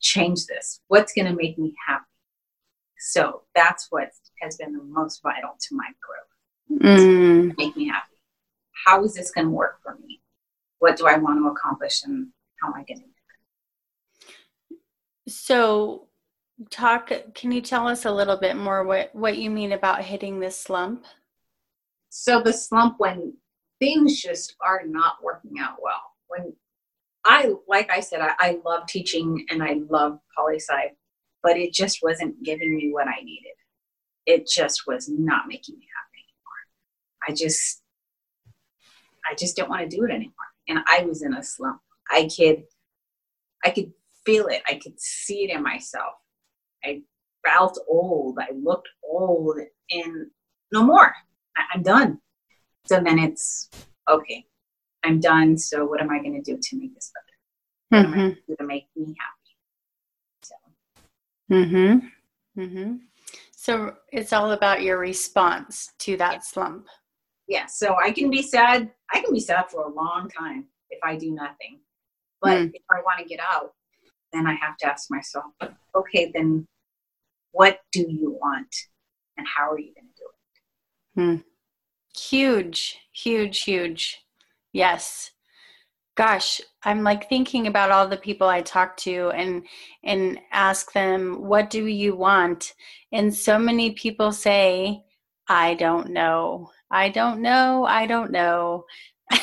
[0.00, 0.80] change this?
[0.88, 2.04] What's going to make me happy?
[2.98, 4.10] So that's what
[4.40, 6.82] has been the most vital to my growth.
[6.82, 7.56] Mm.
[7.56, 8.16] Make me happy.
[8.84, 10.20] How is this going to work for me?
[10.78, 12.28] What do I want to accomplish and
[12.60, 13.10] how am I going to do
[14.70, 15.32] it?
[15.32, 16.08] So
[16.70, 20.40] talk can you tell us a little bit more what what you mean about hitting
[20.40, 21.04] this slump
[22.08, 23.32] so the slump when
[23.78, 26.52] things just are not working out well when
[27.26, 30.92] i like i said i, I love teaching and i love poli sci
[31.42, 33.54] but it just wasn't giving me what i needed
[34.26, 37.82] it just was not making me happy anymore i just
[39.30, 40.32] i just didn't want to do it anymore
[40.68, 42.64] and i was in a slump i could
[43.64, 43.92] i could
[44.24, 46.14] feel it i could see it in myself
[46.86, 47.02] I
[47.46, 48.38] felt old.
[48.38, 49.58] I looked old,
[49.90, 50.26] and
[50.72, 51.14] no more.
[51.56, 52.20] I, am done.
[52.86, 53.68] So then it's
[54.08, 54.46] okay.
[55.06, 55.56] I'm done.
[55.56, 57.26] So what am I going to do to make this better?
[57.88, 58.20] What mm-hmm.
[58.20, 58.54] am I mm-hmm.
[58.54, 59.56] to make me happy?
[60.42, 60.54] So.
[61.52, 62.60] Mm-hmm.
[62.60, 62.94] Mm-hmm.
[63.56, 66.40] So it's all about your response to that yeah.
[66.40, 66.86] slump.
[67.48, 67.66] Yeah.
[67.66, 68.90] So I can be sad.
[69.12, 71.80] I can be sad for a long time if I do nothing.
[72.42, 72.70] But mm.
[72.74, 73.72] if I want to get out,
[74.32, 75.46] then I have to ask myself,
[75.94, 76.66] okay, then
[77.52, 78.74] what do you want
[79.36, 81.20] and how are you going to do it?
[81.20, 81.36] Hmm.
[82.18, 84.25] Huge, huge, huge.
[84.76, 85.30] Yes.
[86.16, 89.66] Gosh, I'm like thinking about all the people I talk to and
[90.04, 92.74] and ask them, "What do you want?"
[93.10, 95.02] And so many people say,
[95.48, 96.70] "I don't know.
[96.90, 97.86] I don't know.
[97.86, 98.84] I don't know."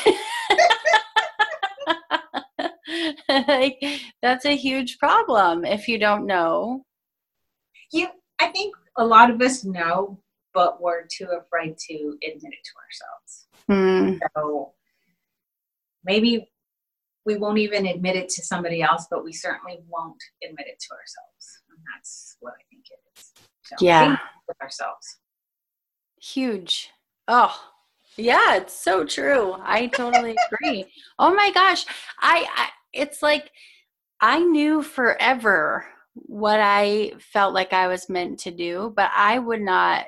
[3.47, 3.84] like
[4.21, 6.86] that's a huge problem if you don't know
[7.91, 8.07] you
[8.39, 10.19] i think a lot of us know
[10.53, 14.19] but we're too afraid to admit it to ourselves mm.
[14.36, 14.73] so
[16.06, 16.49] maybe
[17.26, 20.93] we won't even admit it to somebody else but we certainly won't admit it to
[20.93, 21.62] ourselves.
[21.70, 23.32] And that's what i think it is.
[23.64, 24.18] So yeah.
[24.47, 25.20] with ourselves.
[26.22, 26.89] Huge.
[27.28, 27.56] Oh
[28.18, 29.56] yeah it's so true.
[29.60, 30.86] I totally agree.
[31.20, 31.86] Oh my gosh.
[32.20, 33.49] I, I it's like
[34.22, 39.62] i knew forever what I felt like I was meant to do, but I would
[39.62, 40.06] not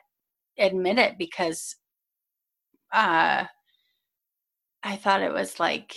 [0.58, 1.76] admit it because
[2.94, 3.46] uh
[4.86, 5.96] I thought it was like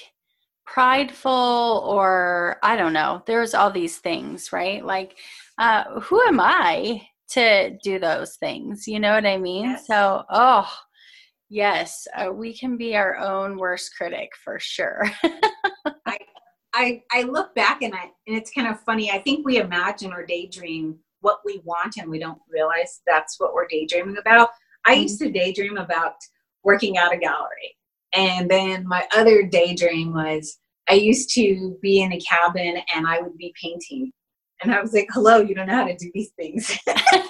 [0.67, 3.23] prideful or I don't know.
[3.27, 4.85] There's all these things, right?
[4.85, 5.17] Like
[5.59, 8.89] uh who am I to do those things?
[8.89, 9.65] You know what I mean?
[9.65, 9.87] Yes.
[9.87, 10.71] So, oh,
[11.51, 15.11] yes, uh, we can be our own worst critic for sure.
[16.07, 16.19] I,
[16.75, 19.11] I I look back and I and it's kind of funny.
[19.11, 23.53] I think we imagine or daydream what we want and we don't realize that's what
[23.53, 24.51] we're daydreaming about.
[24.87, 25.03] I mm-hmm.
[25.03, 26.15] used to daydream about
[26.65, 27.78] working out a gallery.
[28.15, 33.21] And then my other daydream was I used to be in a cabin and I
[33.21, 34.13] would be painting.
[34.63, 36.77] And I was like, hello, you don't know how to do these things.
[36.87, 37.23] that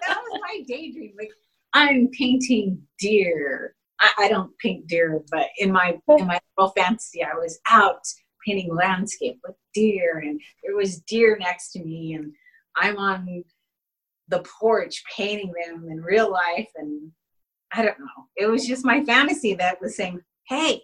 [0.00, 1.12] was my daydream.
[1.18, 1.30] Like,
[1.74, 3.74] I'm painting deer.
[4.00, 8.02] I, I, don't paint deer, but in my in my little fantasy, I was out
[8.44, 12.32] painting landscape with deer, and there was deer next to me, and
[12.76, 13.44] I'm on
[14.28, 17.12] the porch painting them in real life, and
[17.74, 18.26] I don't know.
[18.36, 20.82] It was just my fantasy that was saying, "Hey,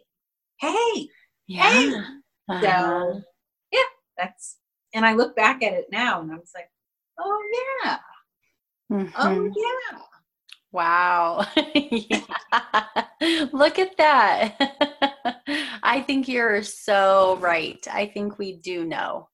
[0.61, 1.09] hey,
[1.47, 1.70] yeah.
[1.70, 1.95] hey."
[2.51, 2.61] Uh-huh.
[2.61, 3.22] So
[3.72, 3.80] yeah,
[4.16, 4.57] that's.
[4.95, 6.70] And I look back at it now, and I was like,
[7.18, 7.43] "Oh
[7.84, 7.99] yeah,
[8.91, 9.11] oh, mm-hmm.
[9.16, 9.99] oh yeah."
[10.70, 11.47] Wow.
[13.53, 15.41] Look at that.
[15.82, 17.78] I think you're so right.
[17.91, 19.28] I think we do know.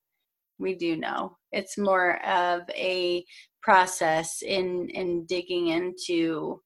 [0.59, 1.37] We do know.
[1.51, 3.25] It's more of a
[3.63, 6.61] process in in digging into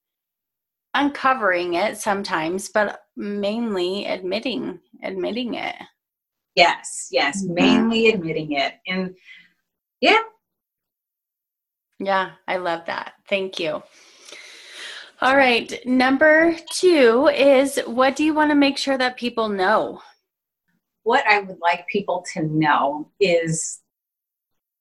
[0.99, 5.77] uncovering it sometimes, but mainly admitting admitting it.
[6.55, 7.55] Yes, yes, mm-hmm.
[7.55, 8.75] mainly admitting it.
[8.87, 9.15] And
[10.01, 10.19] yeah.
[12.01, 13.13] Yeah, I love that.
[13.29, 13.83] Thank you.
[15.21, 15.73] All right.
[15.85, 20.01] Number two is what do you want to make sure that people know?
[21.05, 23.81] What I would like people to know is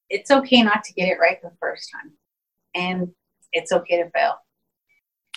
[0.09, 2.11] it's okay not to get it right the first time.
[2.75, 3.09] And
[3.51, 4.35] it's okay to fail.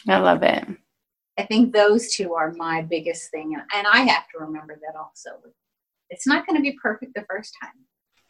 [0.09, 0.67] I love it.
[1.39, 3.55] I think those two are my biggest thing.
[3.75, 5.31] And I have to remember that also.
[6.11, 7.73] It's not going to be perfect the first time.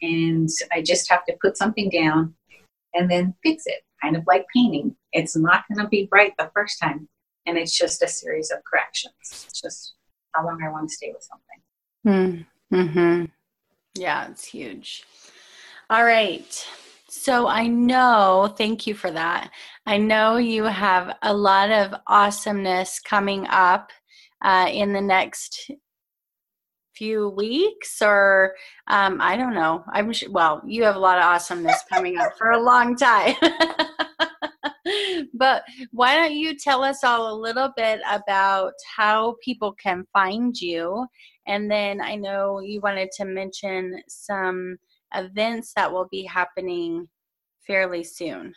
[0.01, 2.33] And I just have to put something down
[2.93, 4.95] and then fix it kind of like painting.
[5.13, 7.07] It's not going to be right the first time,
[7.45, 9.13] and it's just a series of corrections.
[9.21, 9.93] It's just
[10.33, 11.27] how long I want to stay with
[12.03, 12.45] something.
[12.71, 13.25] Hmm.
[13.93, 15.03] Yeah, it's huge.
[15.89, 16.67] All right.
[17.13, 19.51] So I know, thank you for that.
[19.85, 23.91] I know you have a lot of awesomeness coming up
[24.41, 25.69] uh, in the next
[26.95, 28.53] few weeks or
[28.87, 29.83] um, i don't know.
[29.91, 33.35] I'm well you have a lot of awesomeness coming up for a long time.
[35.33, 40.59] But why don't you tell us all a little bit about how people can find
[40.59, 41.07] you?
[41.47, 44.77] And then i know you wanted to mention some
[45.15, 47.07] events that will be happening
[47.65, 48.53] fairly soon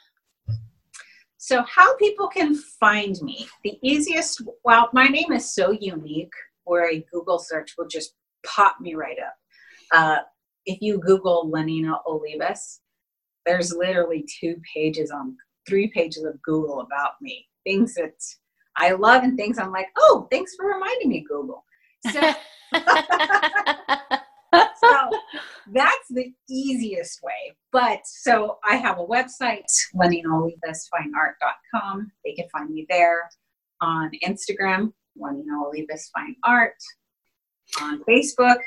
[1.36, 6.32] so how people can find me the easiest well my name is so unique
[6.64, 9.34] where a google search will just pop me right up.
[9.92, 10.18] Uh,
[10.66, 12.78] if you Google Lenina Olivas,
[13.44, 15.36] there's literally two pages on
[15.68, 17.46] three pages of Google about me.
[17.64, 18.14] Things that
[18.76, 21.64] I love and things I'm like, oh, thanks for reminding me, Google.
[22.11, 22.20] So,
[24.83, 25.11] so
[25.72, 27.55] that's the easiest way.
[27.72, 29.64] But so I have a website,
[29.95, 32.11] leninaolivasfineart.com.
[32.25, 33.31] They can find me there.
[33.81, 36.77] On Instagram, Lenina Olivas Fine Art
[37.83, 38.59] on Facebook,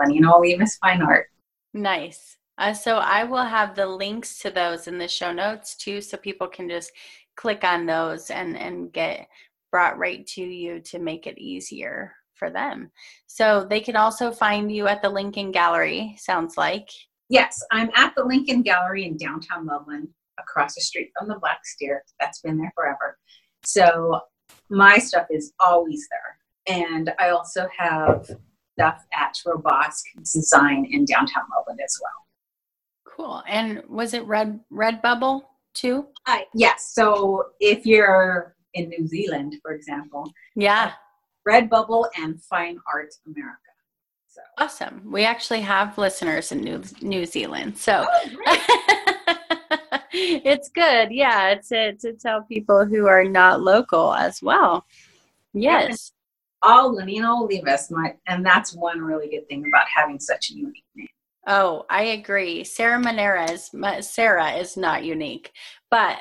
[0.00, 1.26] Lenina Olivas Fine Art.
[1.74, 2.38] Nice.
[2.56, 6.16] Uh, so I will have the links to those in the show notes too, so
[6.16, 6.92] people can just
[7.36, 9.28] click on those and and get
[9.70, 12.90] brought right to you to make it easier for them.
[13.26, 16.14] So they can also find you at the Lincoln Gallery.
[16.18, 16.88] Sounds like.
[17.28, 20.08] Yes, I'm at the Lincoln Gallery in downtown Loveland,
[20.38, 22.04] across the street from the Black Steer.
[22.20, 23.18] That's been there forever.
[23.64, 24.20] So
[24.70, 26.76] my stuff is always there.
[26.76, 28.28] And I also have
[28.74, 33.14] stuff at Robosc Design in downtown Loveland as well.
[33.16, 33.42] Cool.
[33.48, 35.42] And was it Red Redbubble
[35.74, 36.06] too?
[36.26, 36.92] Uh, yes.
[36.94, 40.92] So if you're in New Zealand, for example, yeah,
[41.46, 43.58] Redbubble and Fine Art America.
[44.28, 45.02] So awesome.
[45.10, 48.06] We actually have listeners in New New Zealand, so.
[48.08, 48.28] Oh,
[50.12, 54.84] it's good, yeah, it's to to tell people who are not local as well.
[55.52, 56.12] Yes
[56.64, 60.84] all Lenina Olivas, my, and that's one really good thing about having such a unique
[60.96, 61.08] name.
[61.46, 62.64] Oh, I agree.
[62.64, 63.70] Sarah Maneras,
[64.00, 65.52] Sarah is not unique,
[65.90, 66.18] but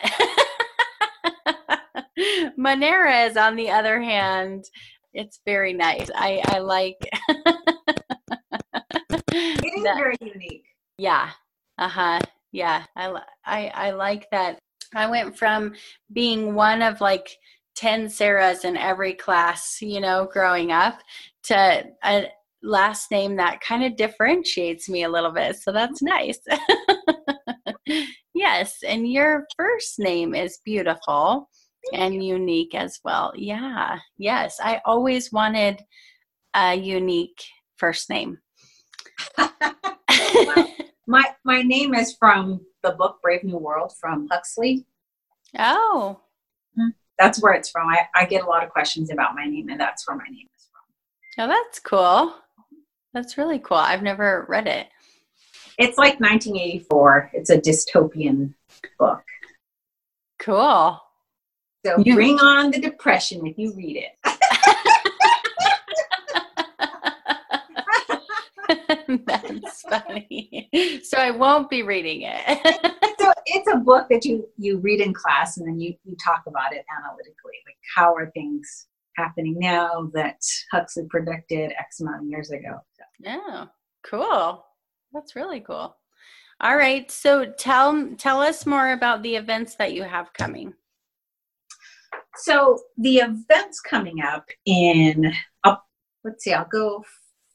[2.57, 4.65] Maneras, on the other hand,
[5.13, 6.09] it's very nice.
[6.15, 6.97] I, I like.
[9.31, 10.65] it is that, very unique.
[10.97, 11.29] Yeah,
[11.77, 12.19] Uh huh.
[12.51, 14.59] Yeah, I, I I like that.
[14.95, 15.73] I went from
[16.11, 17.37] being one of like
[17.75, 20.99] 10 Sarahs in every class, you know, growing up
[21.43, 22.27] to a
[22.61, 25.57] last name that kind of differentiates me a little bit.
[25.57, 26.39] So that's nice.
[28.33, 28.77] yes.
[28.87, 31.49] And your first name is beautiful
[31.91, 33.33] and unique as well.
[33.35, 33.99] Yeah.
[34.17, 34.59] Yes.
[34.63, 35.83] I always wanted
[36.53, 37.43] a unique
[37.77, 38.39] first name.
[41.07, 44.85] my my name is from the book Brave New World from Huxley.
[45.57, 46.19] Oh.
[46.77, 46.89] Mm-hmm.
[47.19, 47.87] That's where it's from.
[47.87, 50.47] I, I get a lot of questions about my name, and that's where my name
[50.55, 51.43] is from.
[51.43, 52.33] Oh, that's cool.
[53.13, 53.77] That's really cool.
[53.77, 54.87] I've never read it.
[55.77, 57.31] It's like 1984.
[57.33, 58.53] It's a dystopian
[58.99, 59.23] book.
[60.39, 60.99] Cool.
[61.85, 64.11] So you, bring on the depression if you read it.
[69.25, 70.69] That's funny.
[71.03, 73.15] So I won't be reading it.
[73.19, 76.43] so it's a book that you you read in class and then you you talk
[76.47, 77.59] about it analytically.
[77.65, 82.79] Like how are things happening now that Huxley predicted X amount of years ago.
[82.97, 83.03] So.
[83.19, 83.65] Yeah,
[84.03, 84.65] cool.
[85.11, 85.97] That's really cool.
[86.61, 90.73] All right, so tell tell us more about the events that you have coming.
[92.37, 95.83] So the events coming up in, I'll,
[96.23, 97.03] let's see, I'll go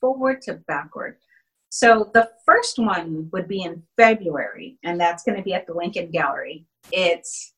[0.00, 1.18] forward to backward.
[1.70, 5.74] So the first one would be in February, and that's going to be at the
[5.74, 6.66] Lincoln Gallery.
[6.92, 7.54] It's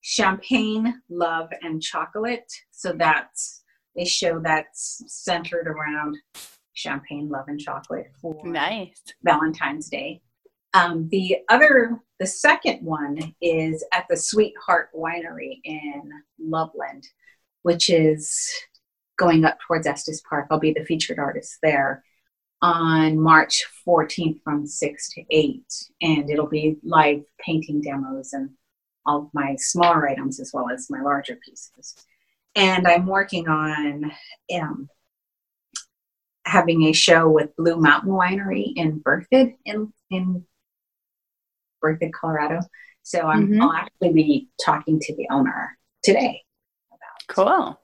[0.00, 2.50] champagne, love, and chocolate.
[2.70, 3.62] So that's
[3.96, 6.16] a show that's centered around
[6.74, 10.22] champagne, love, and chocolate for nice Valentine's Day.
[10.74, 17.06] Um, the other, the second one is at the Sweetheart Winery in Loveland,
[17.62, 18.50] which is
[19.18, 20.46] going up towards Estes Park.
[20.50, 22.02] I'll be the featured artist there
[22.60, 25.62] on March 14th from 6 to 8.
[26.02, 28.50] And it'll be live painting demos and
[29.06, 31.94] all of my smaller items as well as my larger pieces.
[32.54, 34.10] And I'm working on
[34.54, 34.88] um,
[36.44, 40.44] having a show with Blue Mountain Winery in Berthoud in, in
[41.82, 42.60] Berthoud, Colorado.
[43.02, 43.76] So i will mm-hmm.
[43.76, 46.42] actually be talking to the owner today.
[46.90, 47.80] About cool.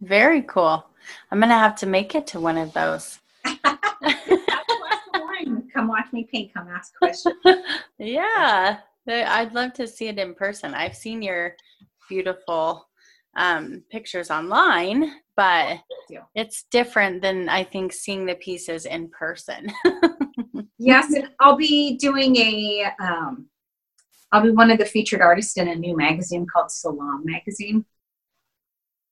[0.00, 0.86] Very cool.
[1.30, 3.18] I'm going to have to make it to one of those.
[5.74, 6.54] Come watch me paint.
[6.54, 7.34] Come ask questions.
[7.98, 8.78] yeah.
[9.08, 10.74] I'd love to see it in person.
[10.74, 11.56] I've seen your
[12.08, 12.88] beautiful
[13.36, 15.78] um, pictures online, but
[16.34, 19.72] it's different than I think seeing the pieces in person.
[20.78, 22.86] yes, I'll be doing a.
[23.00, 23.46] Um,
[24.30, 27.84] I'll be one of the featured artists in a new magazine called Salon Magazine.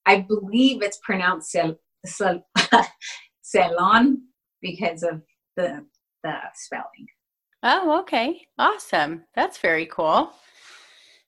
[0.05, 2.47] I believe it's pronounced Sal- Sal-
[3.43, 4.22] Salon
[4.61, 5.22] because of
[5.57, 5.87] the
[6.22, 7.07] the spelling.
[7.62, 8.47] Oh, okay.
[8.59, 9.24] Awesome.
[9.35, 10.33] That's very cool.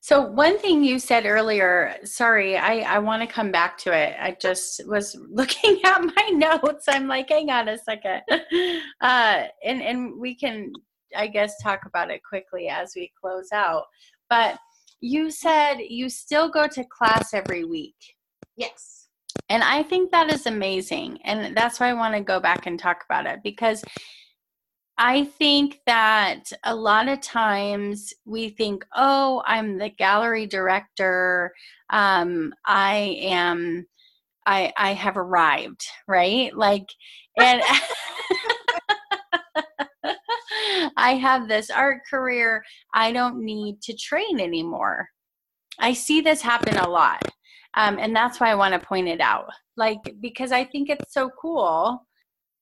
[0.08, 4.16] So, one thing you said earlier, sorry, I, I want to come back to it.
[4.18, 6.86] I just was looking at my notes.
[6.88, 8.22] I'm like, hang on a second.
[9.02, 10.72] Uh, and, and we can,
[11.14, 13.84] I guess, talk about it quickly as we close out.
[14.30, 14.58] But
[15.00, 18.16] you said you still go to class every week.
[18.56, 19.08] Yes.
[19.50, 21.18] And I think that is amazing.
[21.24, 23.84] And that's why I want to go back and talk about it because
[25.00, 31.52] I think that a lot of times we think, oh, I'm the gallery director.
[31.88, 33.86] Um, I am,
[34.44, 36.52] I, I have arrived, right?
[36.56, 36.88] Like,
[37.38, 37.62] and
[40.96, 42.64] I have this art career.
[42.92, 45.08] I don't need to train anymore.
[45.78, 47.22] I see this happen a lot.
[47.74, 49.46] Um, and that's why I want to point it out.
[49.76, 52.04] Like, because I think it's so cool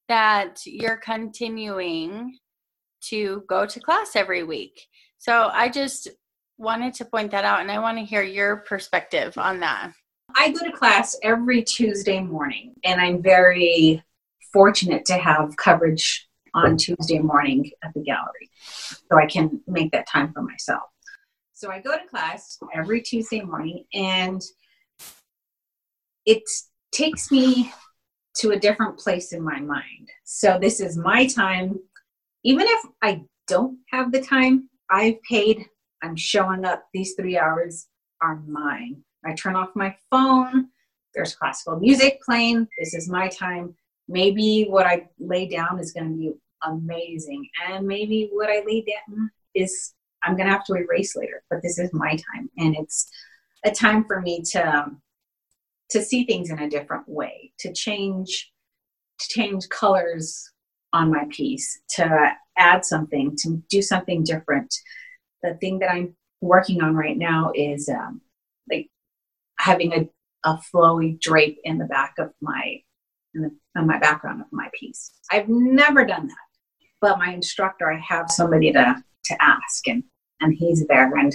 [0.08, 2.36] that you're continuing
[3.02, 4.86] to go to class every week.
[5.18, 6.08] So I just
[6.58, 9.92] wanted to point that out and I want to hear your perspective on that.
[10.34, 14.02] I go to class every Tuesday morning and I'm very
[14.52, 20.08] fortunate to have coverage on Tuesday morning at the gallery so I can make that
[20.08, 20.84] time for myself.
[21.52, 24.42] So I go to class every Tuesday morning and
[26.24, 26.42] it
[26.92, 27.72] takes me
[28.36, 30.08] to a different place in my mind.
[30.24, 31.78] So this is my time.
[32.44, 35.66] Even if I don't have the time, I've paid,
[36.02, 36.86] I'm showing up.
[36.92, 37.88] These three hours
[38.22, 39.02] are mine.
[39.24, 40.68] I turn off my phone.
[41.14, 42.68] There's classical music playing.
[42.78, 43.74] This is my time.
[44.08, 46.32] Maybe what I lay down is going to be
[46.62, 47.48] amazing.
[47.68, 51.62] And maybe what I lay down is I'm going to have to erase later, but
[51.62, 52.50] this is my time.
[52.58, 53.08] And it's
[53.64, 55.00] a time for me to um,
[55.90, 58.52] to see things in a different way, to change
[59.18, 60.50] to change colors
[60.92, 64.74] on my piece to add something, to do something different.
[65.42, 68.20] The thing that I'm working on right now is um,
[68.70, 68.88] like
[69.58, 70.08] having a,
[70.48, 72.80] a flowy drape in the back of my
[73.34, 75.12] in, the, in my background of my piece.
[75.30, 76.36] I've never done that,
[77.00, 80.04] but my instructor, I have somebody to to ask, and
[80.40, 81.34] and he's there, and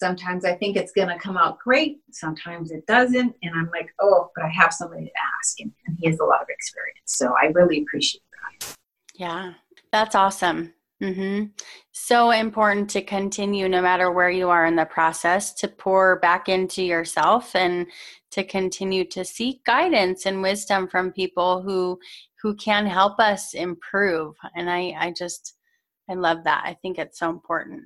[0.00, 3.90] sometimes I think it's going to come out great, sometimes it doesn't, and I'm like,
[4.00, 6.98] oh, but I have somebody to ask, and, and he has a lot of experience,
[7.04, 8.74] so I really appreciate that.
[9.14, 9.52] Yeah,
[9.92, 10.74] that's awesome.
[11.00, 11.46] Mm-hmm.
[11.92, 16.48] So important to continue, no matter where you are in the process, to pour back
[16.48, 17.86] into yourself and
[18.32, 21.98] to continue to seek guidance and wisdom from people who
[22.42, 24.34] who can help us improve.
[24.54, 25.54] And I, I just,
[26.08, 26.62] I love that.
[26.64, 27.82] I think it's so important.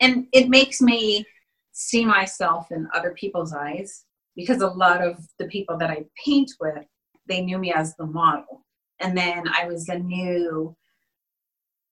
[0.00, 1.26] And it makes me
[1.72, 4.04] see myself in other people's eyes
[4.36, 6.84] because a lot of the people that I paint with,
[7.28, 8.64] they knew me as the model.
[9.00, 10.76] And then I was the new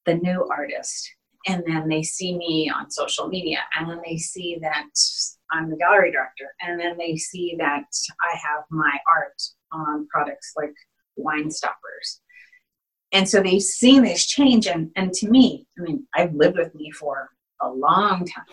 [0.07, 1.11] the new artist.
[1.47, 3.59] And then they see me on social media.
[3.79, 4.89] And then they see that
[5.53, 6.55] i'm the gallery director.
[6.61, 7.87] And then they see that
[8.21, 10.75] i have my art on products like
[11.17, 12.21] wine stoppers.
[13.13, 14.67] And so they've seen this change.
[14.67, 17.31] And, and to me i mean i've lived with me for
[17.63, 18.45] a long time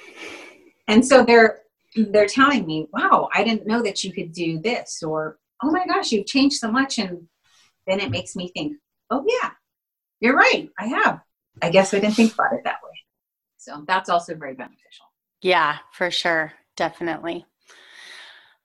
[0.88, 1.60] and so they're
[1.95, 5.86] they're telling me wow i didn't know that you could do this or oh my
[5.86, 7.28] gosh you've changed so much and
[7.88, 8.78] then it makes me think
[9.10, 9.51] oh yeah
[10.20, 11.22] you're right i have
[11.62, 12.91] I guess I didn't think about it that way.
[13.58, 15.05] So that's also very beneficial.
[15.41, 16.53] Yeah, for sure.
[16.76, 17.45] Definitely.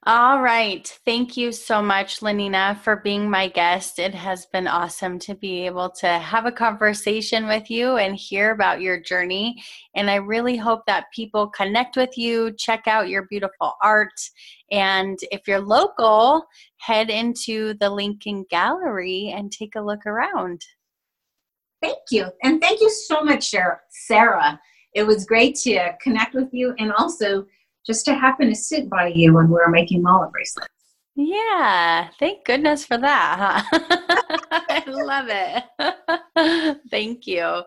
[0.04, 0.84] All right.
[1.04, 4.00] Thank you so much, Lenina, for being my guest.
[4.00, 8.50] It has been awesome to be able to have a conversation with you and hear
[8.50, 9.62] about your journey.
[9.94, 14.20] And I really hope that people connect with you, check out your beautiful art.
[14.72, 16.46] And if you're local,
[16.78, 20.66] head into the Lincoln Gallery and take a look around.
[21.80, 22.26] Thank you.
[22.42, 23.54] And thank you so much,
[23.88, 24.60] Sarah.
[24.94, 27.46] It was great to connect with you and also
[27.86, 30.68] just to happen to sit by you when we were making mala bracelets.
[31.14, 33.64] Yeah, thank goodness for that.
[33.70, 33.78] Huh?
[34.68, 36.80] I love it.
[36.90, 37.62] thank you.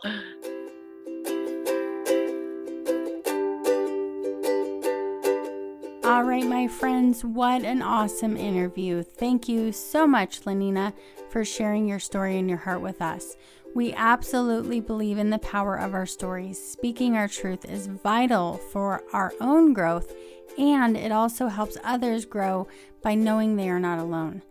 [6.06, 9.04] All right, my friends, what an awesome interview.
[9.04, 10.94] Thank you so much, Lenina,
[11.30, 13.36] for sharing your story and your heart with us.
[13.76, 16.58] We absolutely believe in the power of our stories.
[16.58, 20.14] Speaking our truth is vital for our own growth,
[20.58, 22.70] and it also helps others grow
[23.02, 24.44] by knowing they are not alone.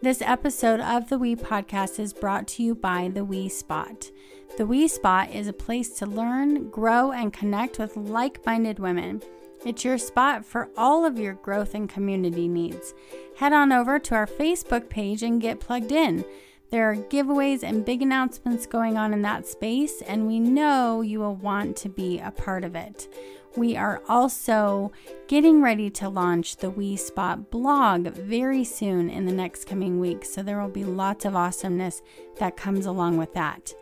[0.00, 4.12] This episode of the We Podcast is brought to you by the We Spot.
[4.56, 9.22] The We Spot is a place to learn, grow, and connect with like minded women.
[9.66, 12.94] It's your spot for all of your growth and community needs.
[13.38, 16.24] Head on over to our Facebook page and get plugged in.
[16.70, 21.20] There are giveaways and big announcements going on in that space, and we know you
[21.20, 23.08] will want to be a part of it.
[23.56, 24.92] We are also
[25.26, 30.30] getting ready to launch the We Spot blog very soon in the next coming weeks,
[30.30, 32.02] so there will be lots of awesomeness
[32.38, 33.72] that comes along with that.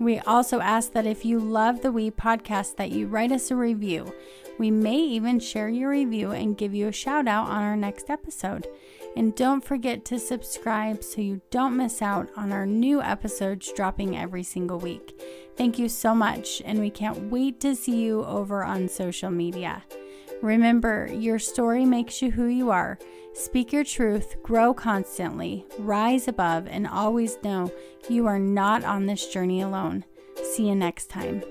[0.00, 3.56] We also ask that if you love the We podcast that you write us a
[3.56, 4.12] review.
[4.58, 8.10] We may even share your review and give you a shout out on our next
[8.10, 8.66] episode.
[9.16, 14.16] And don't forget to subscribe so you don't miss out on our new episodes dropping
[14.16, 15.18] every single week.
[15.56, 19.82] Thank you so much, and we can't wait to see you over on social media.
[20.42, 22.98] Remember, your story makes you who you are.
[23.32, 27.72] Speak your truth, grow constantly, rise above, and always know
[28.10, 30.04] you are not on this journey alone.
[30.42, 31.42] See you next time.